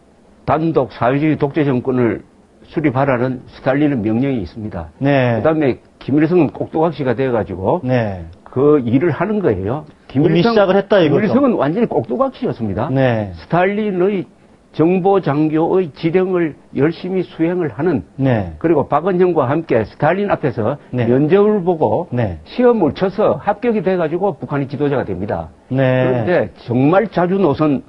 단독 0.44 0.92
사회주의 0.92 1.37
독재 1.37 1.64
정권을 1.64 2.22
수립하라는 2.64 3.42
스탈린의 3.48 3.98
명령이 3.98 4.40
있습니다. 4.42 4.88
네, 4.98 5.37
그다음에 5.37 5.79
김일성은 6.00 6.48
꼭두각시가 6.50 7.14
돼가지고 7.14 7.81
네, 7.85 8.24
그 8.44 8.81
일을 8.85 9.11
하는 9.11 9.40
거예요. 9.40 9.87
이미 10.14 10.42
시작을 10.42 10.76
했다 10.76 10.98
이거죠. 11.00 11.20
김일성은 11.20 11.53
완전히 11.55 11.87
꼭두각시였습니다. 11.87 12.90
네, 12.90 13.33
스탈린의 13.37 14.24
정보 14.72 15.20
장교의 15.20 15.90
지령을 15.94 16.54
열심히 16.76 17.22
수행을 17.22 17.70
하는 17.70 18.04
네, 18.16 18.54
그리고 18.59 18.87
박은형과 18.87 19.48
함께 19.48 19.85
스탈린 19.85 20.30
앞에서 20.30 20.76
네. 20.92 21.06
면접을 21.06 21.62
보고 21.64 22.06
네, 22.11 22.38
시험을 22.44 22.94
쳐서 22.94 23.35
합격이 23.42 23.83
돼가지고 23.83 24.35
북한이 24.38 24.68
지도자가 24.68 25.04
됩니다. 25.04 25.48
네, 25.68 26.04
그런데 26.04 26.50
정말 26.66 27.09
자주 27.09 27.35
노선 27.37 27.83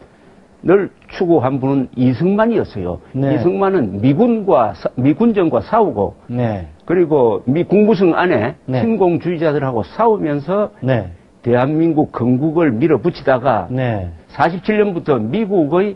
추구한 1.10 1.60
분은 1.60 1.90
이승만이었어요. 1.96 3.00
네. 3.14 3.36
이승만은 3.36 4.02
미군과 4.02 4.74
사- 4.76 4.90
미군정과 4.96 5.62
싸우고 5.62 6.16
네. 6.28 6.68
그리고 6.86 7.42
미 7.46 7.64
국무성 7.64 8.16
안에 8.16 8.56
네. 8.66 8.82
신공주의자들하고 8.82 9.84
싸우면서 9.84 10.72
네. 10.82 11.12
대한민국 11.42 12.12
건국을 12.12 12.72
밀어붙이다가 12.72 13.68
네. 13.72 14.10
47년부터 14.34 15.20
미국의 15.20 15.96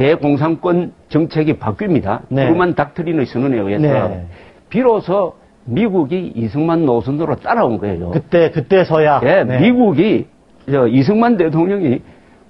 대공산권 0.00 0.92
정책이 1.10 1.58
바뀝니다. 1.58 2.20
네. 2.30 2.46
트루만 2.46 2.74
닥트린의 2.74 3.26
선언에 3.26 3.58
의해서 3.58 4.08
네. 4.08 4.24
비로소 4.70 5.34
미국이 5.66 6.32
이승만 6.34 6.86
노선으로 6.86 7.36
따라온 7.36 7.76
거예요. 7.76 8.10
그때 8.10 8.50
그때서야 8.50 9.20
예, 9.24 9.44
네. 9.44 9.60
미국이 9.60 10.26
저 10.70 10.88
이승만 10.88 11.36
대통령이 11.36 12.00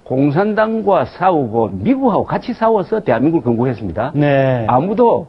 공산당과 0.05 1.05
싸우고 1.05 1.71
미국하고 1.73 2.23
같이 2.23 2.53
싸워서 2.53 3.01
대한민국을 3.01 3.43
건국했습니다. 3.43 4.13
네. 4.15 4.65
아무도 4.69 5.27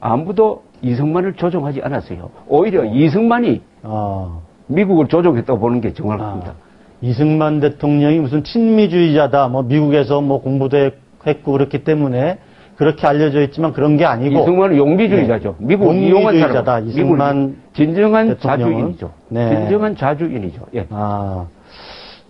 아무도 0.00 0.62
이승만을 0.80 1.34
조종하지 1.34 1.82
않았어요. 1.82 2.30
오히려 2.48 2.86
이승만이 2.86 3.60
어. 3.82 4.40
미국을 4.68 5.08
조종했다고 5.08 5.58
보는 5.58 5.82
게 5.82 5.92
정확합니다. 5.92 6.54
이승만 7.02 7.60
대통령이 7.60 8.20
무슨 8.20 8.42
친미주의자다, 8.42 9.48
뭐 9.48 9.62
미국에서 9.62 10.22
뭐 10.22 10.40
공부도 10.40 10.78
했고 10.78 11.09
그렇기 11.22 11.84
때문에 11.84 12.38
그렇게 12.76 13.06
알려져 13.06 13.42
있지만 13.42 13.72
그런 13.74 13.98
게 13.98 14.06
아니고 14.06 14.40
이승만은 14.40 14.76
용비주의자죠. 14.78 15.56
미국을 15.58 15.96
이용한 15.96 16.34
용비주의자다. 16.34 16.64
사람. 16.64 16.88
이승만 16.88 17.56
진정한 17.74 18.28
대통령은? 18.28 18.72
자주인이죠. 18.72 19.12
네. 19.28 19.48
진정한 19.50 19.96
자주인이죠. 19.96 20.66
예. 20.76 20.86
아, 20.88 21.46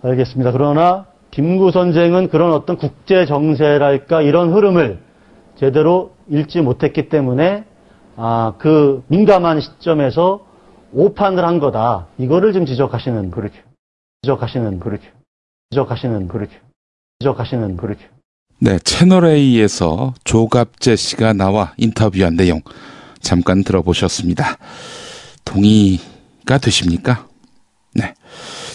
알겠습니다. 0.03 0.51
그러나 0.51 1.05
김구 1.31 1.71
선생은 1.71 2.27
그런 2.27 2.51
어떤 2.51 2.75
국제 2.75 3.25
정세랄까 3.25 4.21
이런 4.23 4.51
흐름을 4.51 4.99
제대로 5.55 6.11
읽지 6.27 6.61
못했기 6.61 7.07
때문에 7.07 7.63
아, 8.17 8.53
그 8.57 9.03
민감한 9.07 9.61
시점에서 9.61 10.45
오판을 10.93 11.45
한 11.45 11.59
거다. 11.59 12.07
이거를 12.17 12.51
지금 12.51 12.65
지적하시는 12.65 13.31
그렇죠. 13.31 13.55
지적하시는 14.23 14.81
그렇죠. 14.81 15.05
지적하시는 15.69 16.27
그렇죠. 16.27 16.51
지적하시는 17.19 17.77
그렇죠. 17.77 18.01
네, 18.63 18.77
채널A에서 18.77 20.13
조갑재 20.23 20.95
씨가 20.95 21.33
나와 21.33 21.73
인터뷰한 21.77 22.35
내용 22.35 22.61
잠깐 23.19 23.63
들어보셨습니다. 23.63 24.59
동의가 25.43 26.59
되십니까? 26.61 27.27
네. 27.95 28.13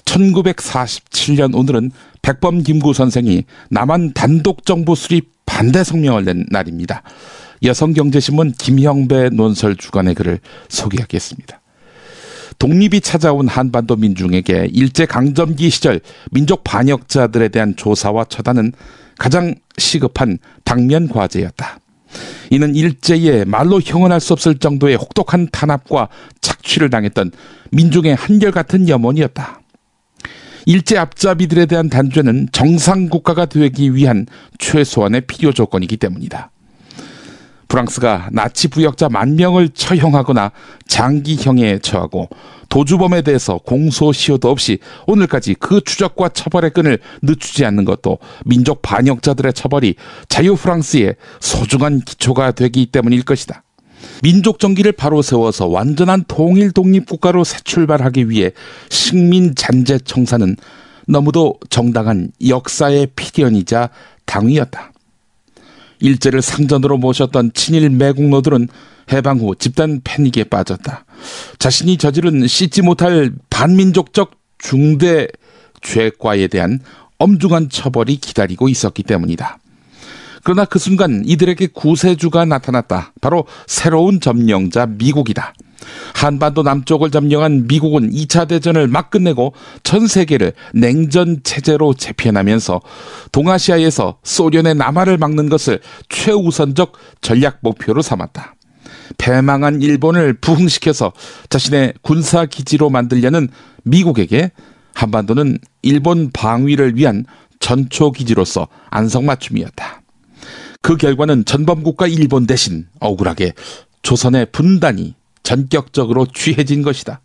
1947년 0.04 1.56
오늘은 1.56 1.92
백범 2.20 2.64
김구 2.64 2.94
선생이 2.94 3.44
남한 3.70 4.14
단독 4.14 4.66
정부 4.66 4.96
수립 4.96 5.30
반대 5.46 5.84
성명을 5.84 6.24
낸 6.24 6.46
날입니다. 6.50 7.04
여성경제신문 7.62 8.54
김형배 8.58 9.28
논설 9.34 9.76
주간의 9.76 10.16
글을 10.16 10.40
소개하겠습니다. 10.68 11.60
독립이 12.58 13.02
찾아온 13.02 13.46
한반도 13.46 13.94
민중에게 13.94 14.66
일제강점기 14.72 15.70
시절 15.70 16.00
민족 16.32 16.64
반역자들에 16.64 17.50
대한 17.50 17.76
조사와 17.76 18.24
처단은 18.24 18.72
가장 19.18 19.54
시급한 19.78 20.38
당면 20.64 21.08
과제였다. 21.08 21.80
이는 22.50 22.74
일제에 22.74 23.44
말로 23.44 23.80
형언할 23.80 24.20
수 24.20 24.32
없을 24.32 24.58
정도의 24.58 24.96
혹독한 24.96 25.48
탄압과 25.50 26.08
착취를 26.40 26.90
당했던 26.90 27.32
민중의 27.72 28.14
한결같은 28.14 28.88
염원이었다. 28.88 29.60
일제 30.66 30.98
앞잡이들에 30.98 31.66
대한 31.66 31.88
단죄는 31.88 32.48
정상 32.52 33.08
국가가 33.08 33.46
되기 33.46 33.94
위한 33.94 34.26
최소한의 34.58 35.22
필요 35.22 35.52
조건이기 35.52 35.96
때문이다. 35.96 36.50
프랑스가 37.68 38.30
나치 38.32 38.68
부역자 38.68 39.08
만 39.08 39.36
명을 39.36 39.70
처형하거나 39.70 40.52
장기형에 40.86 41.78
처하고 41.80 42.28
도주범에 42.68 43.22
대해서 43.22 43.58
공소시효도 43.58 44.50
없이 44.50 44.78
오늘까지 45.06 45.54
그 45.54 45.80
추적과 45.80 46.30
처벌의 46.30 46.70
끈을 46.70 46.98
늦추지 47.22 47.64
않는 47.64 47.84
것도 47.84 48.18
민족 48.44 48.82
반역자들의 48.82 49.52
처벌이 49.52 49.94
자유 50.28 50.56
프랑스의 50.56 51.16
소중한 51.40 52.00
기초가 52.00 52.52
되기 52.52 52.86
때문일 52.86 53.22
것이다. 53.22 53.62
민족 54.22 54.58
정기를 54.58 54.92
바로 54.92 55.22
세워서 55.22 55.66
완전한 55.66 56.24
통일 56.28 56.72
독립 56.72 57.06
국가로 57.06 57.44
새 57.44 57.58
출발하기 57.64 58.30
위해 58.30 58.52
식민 58.88 59.54
잔재 59.54 59.98
청사는 59.98 60.56
너무도 61.06 61.58
정당한 61.70 62.30
역사의 62.46 63.08
필연이자 63.16 63.90
당위였다. 64.24 64.92
일제를 66.00 66.42
상전으로 66.42 66.98
모셨던 66.98 67.52
친일 67.54 67.90
매국노들은 67.90 68.68
해방 69.12 69.38
후 69.38 69.54
집단 69.56 70.00
패닉에 70.02 70.44
빠졌다. 70.44 71.04
자신이 71.58 71.96
저지른 71.96 72.46
씻지 72.46 72.82
못할 72.82 73.32
반민족적 73.50 74.32
중대 74.58 75.28
죄과에 75.82 76.48
대한 76.48 76.80
엄중한 77.18 77.68
처벌이 77.70 78.16
기다리고 78.16 78.68
있었기 78.68 79.02
때문이다. 79.02 79.58
그러나 80.42 80.64
그 80.64 80.78
순간 80.78 81.22
이들에게 81.24 81.68
구세주가 81.68 82.44
나타났다. 82.44 83.12
바로 83.20 83.46
새로운 83.66 84.20
점령자 84.20 84.86
미국이다. 84.86 85.54
한반도 86.14 86.62
남쪽을 86.62 87.10
점령한 87.10 87.66
미국은 87.66 88.10
2차 88.10 88.48
대전을 88.48 88.88
막 88.88 89.10
끝내고 89.10 89.54
전 89.82 90.06
세계를 90.06 90.52
냉전 90.72 91.40
체제로 91.42 91.94
재편하면서 91.94 92.80
동아시아에서 93.32 94.18
소련의 94.22 94.76
남하를 94.76 95.18
막는 95.18 95.48
것을 95.48 95.80
최우선적 96.08 96.92
전략 97.20 97.58
목표로 97.60 98.02
삼았다. 98.02 98.54
패망한 99.18 99.82
일본을 99.82 100.34
부흥시켜서 100.34 101.12
자신의 101.48 101.94
군사 102.02 102.46
기지로 102.46 102.90
만들려는 102.90 103.48
미국에게 103.84 104.50
한반도는 104.94 105.58
일본 105.82 106.30
방위를 106.32 106.96
위한 106.96 107.24
전초 107.60 108.12
기지로서 108.12 108.68
안성맞춤이었다. 108.90 110.02
그 110.82 110.96
결과는 110.96 111.44
전범국가 111.44 112.06
일본 112.06 112.46
대신 112.46 112.86
억울하게 113.00 113.52
조선의 114.02 114.46
분단이 114.52 115.14
전격적으로 115.42 116.26
취해진 116.32 116.82
것이다. 116.82 117.20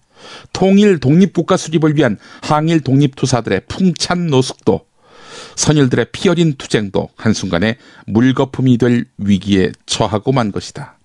통일 0.54 1.00
독립국가 1.00 1.58
수립을 1.58 1.96
위한 1.96 2.18
항일 2.42 2.82
독립투사들의 2.82 3.62
풍찬 3.68 4.28
노숙도 4.28 4.86
선일들의 5.56 6.08
피어린 6.12 6.54
투쟁도 6.54 7.10
한순간에 7.16 7.78
물거품이 8.08 8.78
될 8.78 9.06
위기에 9.18 9.72
처하고 9.86 10.32
만 10.32 10.52
것이다. 10.52 10.98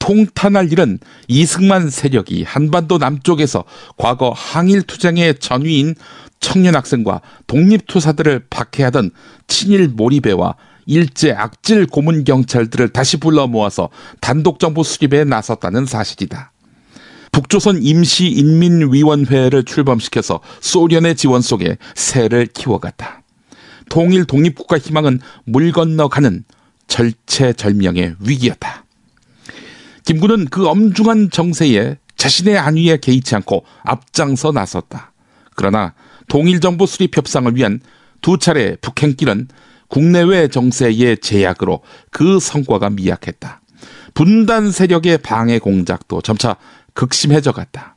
통탄할 0.00 0.72
일은 0.72 0.98
이승만 1.28 1.88
세력이 1.88 2.42
한반도 2.42 2.98
남쪽에서 2.98 3.64
과거 3.96 4.32
항일 4.34 4.82
투쟁의 4.82 5.38
전위인 5.38 5.94
청년 6.40 6.74
학생과 6.74 7.20
독립투사들을 7.46 8.46
박해하던 8.50 9.12
친일 9.46 9.88
몰입배와 9.88 10.56
일제 10.86 11.32
악질 11.32 11.86
고문 11.86 12.24
경찰들을 12.24 12.88
다시 12.88 13.18
불러 13.18 13.46
모아서 13.46 13.90
단독 14.20 14.58
정부 14.58 14.82
수립에 14.82 15.22
나섰다는 15.24 15.86
사실이다. 15.86 16.50
북조선 17.30 17.82
임시인민위원회를 17.82 19.64
출범시켜서 19.64 20.40
소련의 20.60 21.14
지원 21.14 21.42
속에 21.42 21.76
새를 21.94 22.46
키워갔다. 22.46 23.22
통일 23.88 24.24
독립국가 24.24 24.78
희망은 24.78 25.20
물 25.44 25.70
건너가는 25.70 26.44
절체절명의 26.88 28.16
위기였다. 28.18 28.84
김구는 30.04 30.46
그 30.46 30.68
엄중한 30.68 31.30
정세에 31.30 31.96
자신의 32.16 32.58
안위에 32.58 32.98
개의치 32.98 33.34
않고 33.36 33.64
앞장서 33.82 34.52
나섰다. 34.52 35.12
그러나 35.54 35.94
통일정부 36.28 36.86
수립 36.86 37.16
협상을 37.16 37.54
위한 37.56 37.80
두 38.20 38.38
차례 38.38 38.76
북행길은 38.76 39.48
국내외 39.88 40.48
정세의 40.48 41.18
제약으로 41.18 41.80
그 42.10 42.38
성과가 42.38 42.90
미약했다. 42.90 43.60
분단 44.14 44.70
세력의 44.70 45.18
방해 45.18 45.58
공작도 45.58 46.22
점차 46.22 46.56
극심해져 46.94 47.52
갔다. 47.52 47.96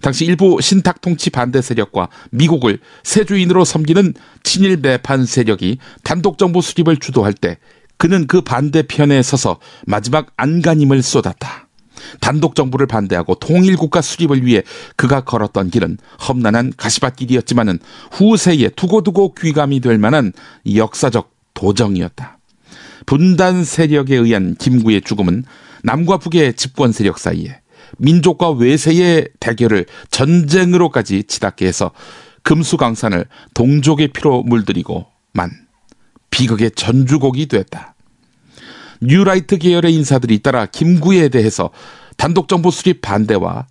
당시 0.00 0.24
일부 0.24 0.58
신탁 0.60 1.00
통치 1.00 1.30
반대 1.30 1.60
세력과 1.62 2.08
미국을 2.30 2.78
세주인으로 3.02 3.64
섬기는 3.64 4.14
친일 4.42 4.76
매판 4.76 5.24
세력이 5.24 5.78
단독 6.04 6.38
정부 6.38 6.60
수립을 6.60 6.98
주도할 6.98 7.32
때 7.32 7.58
그는 8.02 8.26
그 8.26 8.40
반대편에 8.40 9.22
서서 9.22 9.60
마지막 9.86 10.32
안간힘을 10.36 11.02
쏟았다. 11.02 11.68
단독 12.20 12.56
정부를 12.56 12.88
반대하고 12.88 13.36
통일 13.36 13.76
국가 13.76 14.00
수립을 14.00 14.44
위해 14.44 14.64
그가 14.96 15.20
걸었던 15.20 15.70
길은 15.70 15.98
험난한 16.26 16.72
가시밭길이었지만은 16.76 17.78
후세에 18.10 18.70
두고두고 18.70 19.34
귀감이 19.34 19.78
될 19.78 19.98
만한 19.98 20.32
역사적 20.74 21.30
도정이었다. 21.54 22.38
분단 23.06 23.62
세력에 23.62 24.16
의한 24.16 24.56
김구의 24.56 25.02
죽음은 25.02 25.44
남과 25.84 26.18
북의 26.18 26.54
집권 26.54 26.90
세력 26.90 27.20
사이에 27.20 27.60
민족과 27.98 28.50
외세의 28.50 29.28
대결을 29.38 29.86
전쟁으로까지 30.10 31.22
치닫게 31.22 31.68
해서 31.68 31.92
금수강산을 32.42 33.26
동족의 33.54 34.08
피로 34.08 34.42
물들이고 34.42 35.06
만 35.34 35.52
비극의 36.32 36.72
전주곡이 36.72 37.46
됐다. 37.46 37.91
뉴라이트 39.02 39.58
계열의 39.58 39.94
인사들이 39.94 40.38
따라 40.40 40.66
김구에 40.66 41.28
대해서 41.28 41.70
단독 42.16 42.48
정부 42.48 42.70
수립 42.70 43.02
반대와 43.02 43.66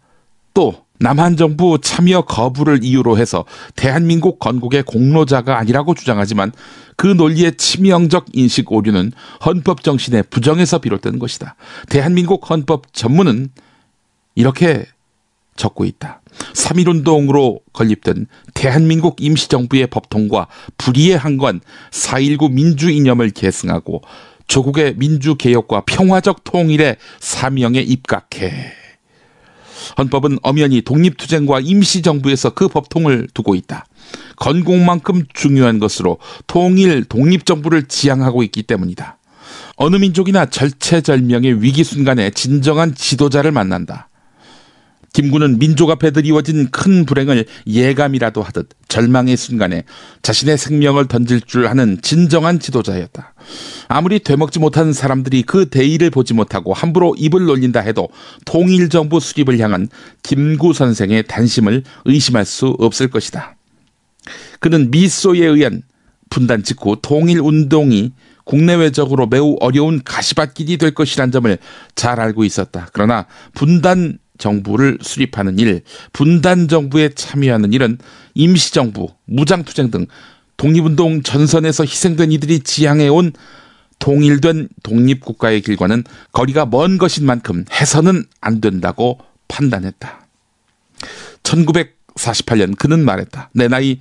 또 0.53 0.86
남한 0.99 1.36
정부 1.36 1.79
참여 1.82 2.21
거부를 2.21 2.84
이유로 2.84 3.17
해서 3.17 3.45
대한민국 3.75 4.38
건국의 4.38 4.84
공로자가 4.84 5.57
아니라고 5.57 5.95
주장하지만 5.95 6.51
그 6.95 7.07
논리의 7.07 7.55
치명적 7.57 8.27
인식 8.34 8.71
오류는 8.71 9.11
헌법 9.43 9.84
정신의 9.84 10.25
부정에서 10.29 10.77
비롯된 10.77 11.17
것이다. 11.17 11.55
대한민국 11.89 12.47
헌법 12.49 12.93
전문은 12.93 13.49
이렇게 14.36 14.86
적고 15.55 15.86
있다. 15.86 16.21
3.1운동으로 16.53 17.61
건립된 17.73 18.27
대한민국 18.53 19.17
임시정부의 19.19 19.88
법통과 19.88 20.47
불의의 20.77 21.17
한건 21.17 21.61
4.19 21.91 22.51
민주이념을 22.51 23.32
계승하고 23.32 24.01
조국의 24.51 24.95
민주개혁과 24.97 25.83
평화적 25.85 26.43
통일의 26.43 26.97
사명에 27.21 27.79
입각해 27.79 28.73
헌법은 29.97 30.39
엄연히 30.43 30.81
독립투쟁과 30.81 31.61
임시정부에서 31.61 32.49
그 32.49 32.67
법통을 32.67 33.29
두고 33.33 33.55
있다. 33.55 33.85
건국만큼 34.35 35.23
중요한 35.33 35.79
것으로 35.79 36.17
통일 36.47 37.05
독립정부를 37.05 37.87
지향하고 37.87 38.43
있기 38.43 38.63
때문이다. 38.63 39.17
어느 39.77 39.95
민족이나 39.95 40.45
절체절명의 40.45 41.63
위기 41.63 41.85
순간에 41.85 42.29
진정한 42.29 42.93
지도자를 42.93 43.53
만난다. 43.53 44.09
김구는 45.14 45.59
민족 45.59 45.89
앞에 45.89 46.12
드리워진 46.12 46.70
큰 46.72 47.05
불행을 47.05 47.45
예감이라도 47.68 48.41
하듯 48.41 48.70
절망의 48.88 49.36
순간에 49.36 49.84
자신의 50.22 50.57
생명을 50.57 51.07
던질 51.07 51.41
줄 51.41 51.68
아는 51.68 51.99
진정한 52.01 52.59
지도자였다. 52.59 53.34
아무리 53.89 54.20
되먹지 54.20 54.59
못한 54.59 54.93
사람들이 54.93 55.43
그 55.43 55.70
대의를 55.70 56.12
보지 56.12 56.34
못하고 56.34 56.74
함부로 56.74 57.14
입을 57.18 57.45
놀린다 57.45 57.82
해도 57.82 58.09
통일정부 58.45 59.20
수립을 59.20 59.59
향한 59.59 59.89
김구 60.24 60.74
선생의 60.74 61.28
단심을 61.28 61.84
의심할 62.05 62.45
수 62.45 62.68
없을 62.80 63.09
것이다. 63.09 63.57
그는 64.59 64.91
미소에 64.91 65.45
의한 65.45 65.82
분단 66.30 66.64
직후 66.64 66.95
통일운동이 67.01 68.14
국내외적으로 68.45 69.28
매우 69.28 69.57
어려운 69.59 70.01
가시밭길이 70.03 70.78
될 70.78 70.93
것이란 70.93 71.32
점을 71.32 71.57
잘 71.95 72.20
알고 72.20 72.43
있었다. 72.43 72.88
그러나 72.93 73.28
분단 73.53 74.18
정부를 74.41 74.97
수립하는 75.01 75.59
일, 75.59 75.81
분단 76.11 76.67
정부에 76.67 77.09
참여하는 77.09 77.71
일은 77.73 77.99
임시정부, 78.33 79.07
무장투쟁 79.25 79.91
등 79.91 80.07
독립운동 80.57 81.21
전선에서 81.21 81.85
희생된 81.85 82.31
이들이 82.31 82.61
지향해온 82.61 83.33
통일된 83.99 84.67
독립국가의 84.81 85.61
길과는 85.61 86.03
거리가 86.31 86.65
먼 86.65 86.97
것인 86.97 87.25
만큼 87.25 87.65
해서는 87.71 88.25
안 88.41 88.59
된다고 88.59 89.19
판단했다. 89.47 90.27
1948년 91.43 92.75
그는 92.77 93.05
말했다. 93.05 93.51
내 93.53 93.67
나이 93.67 93.99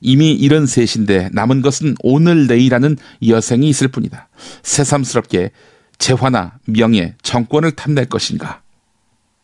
이미 0.00 0.38
73인데 0.38 1.32
남은 1.32 1.62
것은 1.62 1.96
오늘 2.02 2.46
내일하는 2.46 2.96
여생이 3.26 3.68
있을 3.68 3.88
뿐이다. 3.88 4.28
새삼스럽게 4.62 5.50
재화나 5.98 6.58
명예, 6.64 7.14
정권을 7.22 7.72
탐낼 7.72 8.06
것인가? 8.06 8.62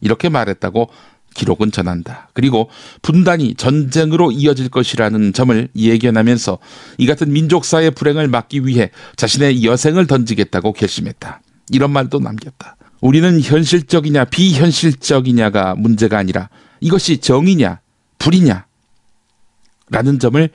이렇게 0.06 0.28
말했다고 0.28 0.88
기록은 1.34 1.72
전한다. 1.72 2.30
그리고 2.32 2.70
분단이 3.02 3.56
전쟁으로 3.56 4.30
이어질 4.30 4.70
것이라는 4.70 5.32
점을 5.32 5.68
예견하면서 5.76 6.58
이 6.98 7.06
같은 7.06 7.32
민족사의 7.32 7.90
불행을 7.90 8.28
막기 8.28 8.64
위해 8.64 8.90
자신의 9.16 9.64
여생을 9.64 10.06
던지겠다고 10.06 10.72
결심했다. 10.72 11.42
이런 11.72 11.90
말도 11.90 12.20
남겼다. 12.20 12.76
우리는 13.00 13.40
현실적이냐 13.40 14.26
비현실적이냐가 14.26 15.74
문제가 15.74 16.16
아니라 16.18 16.48
이것이 16.80 17.18
정이냐 17.18 17.80
불이냐 18.18 18.64
라는 19.90 20.18
점을 20.18 20.48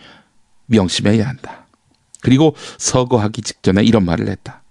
명심해야 0.68 1.28
한다. 1.28 1.68
그리고 2.22 2.56
서거하기 2.78 3.42
직전에 3.42 3.84
이런 3.84 4.06
말을 4.06 4.30
했다. 4.30 4.64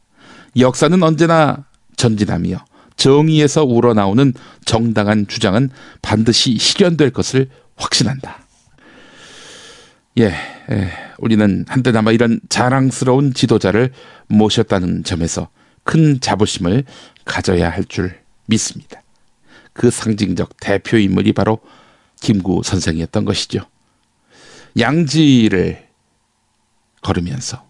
역사는 0.56 1.02
언제나 1.02 1.66
전진하며 1.96 2.64
정의에서 3.00 3.64
우러나오는 3.64 4.34
정당한 4.66 5.26
주장은 5.26 5.70
반드시 6.02 6.58
실현될 6.58 7.10
것을 7.10 7.48
확신한다. 7.76 8.44
예, 10.18 10.34
예 10.70 10.90
우리는 11.16 11.64
한때나마 11.66 12.12
이런 12.12 12.40
자랑스러운 12.50 13.32
지도자를 13.32 13.92
모셨다는 14.28 15.02
점에서 15.04 15.48
큰 15.82 16.20
자부심을 16.20 16.84
가져야 17.24 17.70
할 17.70 17.84
줄 17.88 18.20
믿습니다. 18.44 19.02
그 19.72 19.90
상징적 19.90 20.60
대표 20.60 20.98
인물이 20.98 21.32
바로 21.32 21.60
김구 22.20 22.60
선생이었던 22.62 23.24
것이죠. 23.24 23.60
양지를 24.78 25.88
걸으면서 27.00 27.66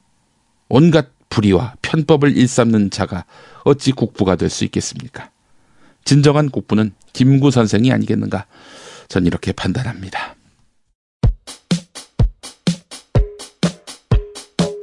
온갖 0.68 1.12
불의와 1.30 1.74
편법을 1.80 2.36
일삼는 2.36 2.90
자가 2.90 3.24
어찌 3.64 3.92
국부가 3.92 4.36
될 4.36 4.50
수 4.50 4.64
있겠습니까? 4.64 5.30
진정한 6.04 6.50
국부는 6.50 6.92
김구 7.12 7.50
선생이 7.50 7.92
아니겠는가? 7.92 8.46
전 9.08 9.26
이렇게 9.26 9.52
판단합니다. 9.52 10.34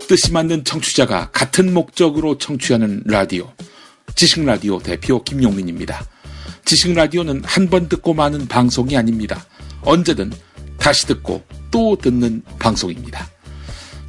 뜻이 0.07 0.31
맞는 0.31 0.63
청취자가 0.63 1.31
같은 1.31 1.73
목적으로 1.73 2.37
청취하는 2.37 3.03
라디오. 3.05 3.51
지식라디오 4.15 4.79
대표 4.79 5.21
김용민입니다. 5.23 6.05
지식라디오는 6.65 7.43
한 7.45 7.69
번 7.69 7.89
듣고 7.89 8.13
마는 8.13 8.47
방송이 8.47 8.95
아닙니다. 8.95 9.45
언제든 9.81 10.31
다시 10.77 11.07
듣고 11.07 11.43
또 11.71 11.97
듣는 11.97 12.41
방송입니다. 12.57 13.27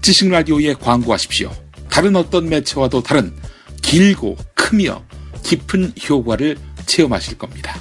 지식라디오에 0.03 0.74
광고하십시오. 0.74 1.51
다른 1.99 2.14
어떤 2.14 2.49
매체와도 2.49 3.03
다른 3.03 3.34
길고 3.82 4.36
크며 4.55 5.03
깊은 5.42 5.94
효과를 6.09 6.57
체험하실 6.86 7.38
겁니다. 7.38 7.74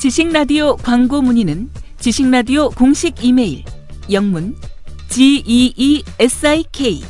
지식라디오 0.00 0.76
광고 0.76 1.22
문의는 1.22 1.70
지식라디오 1.98 2.70
공식 2.70 3.24
이메일 3.24 3.64
영문 4.12 4.56
geesik 5.08 6.04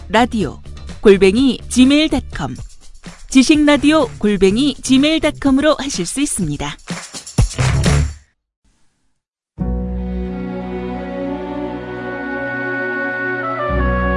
라디오 0.09 0.63
골뱅이 1.03 1.59
gmail.com 1.69 2.57
지식라디오 3.29 4.09
골뱅이 4.17 4.75
gmail.com으로 4.83 5.77
하실 5.79 6.07
수 6.07 6.23
있습니다. 6.23 6.79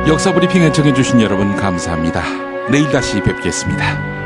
역사 0.08 0.32
브리핑 0.32 0.62
애청해주신 0.62 1.20
여러분 1.20 1.56
감사합니다. 1.56 2.22
내일 2.70 2.92
다시 2.92 3.22
뵙겠습니다. 3.22 4.25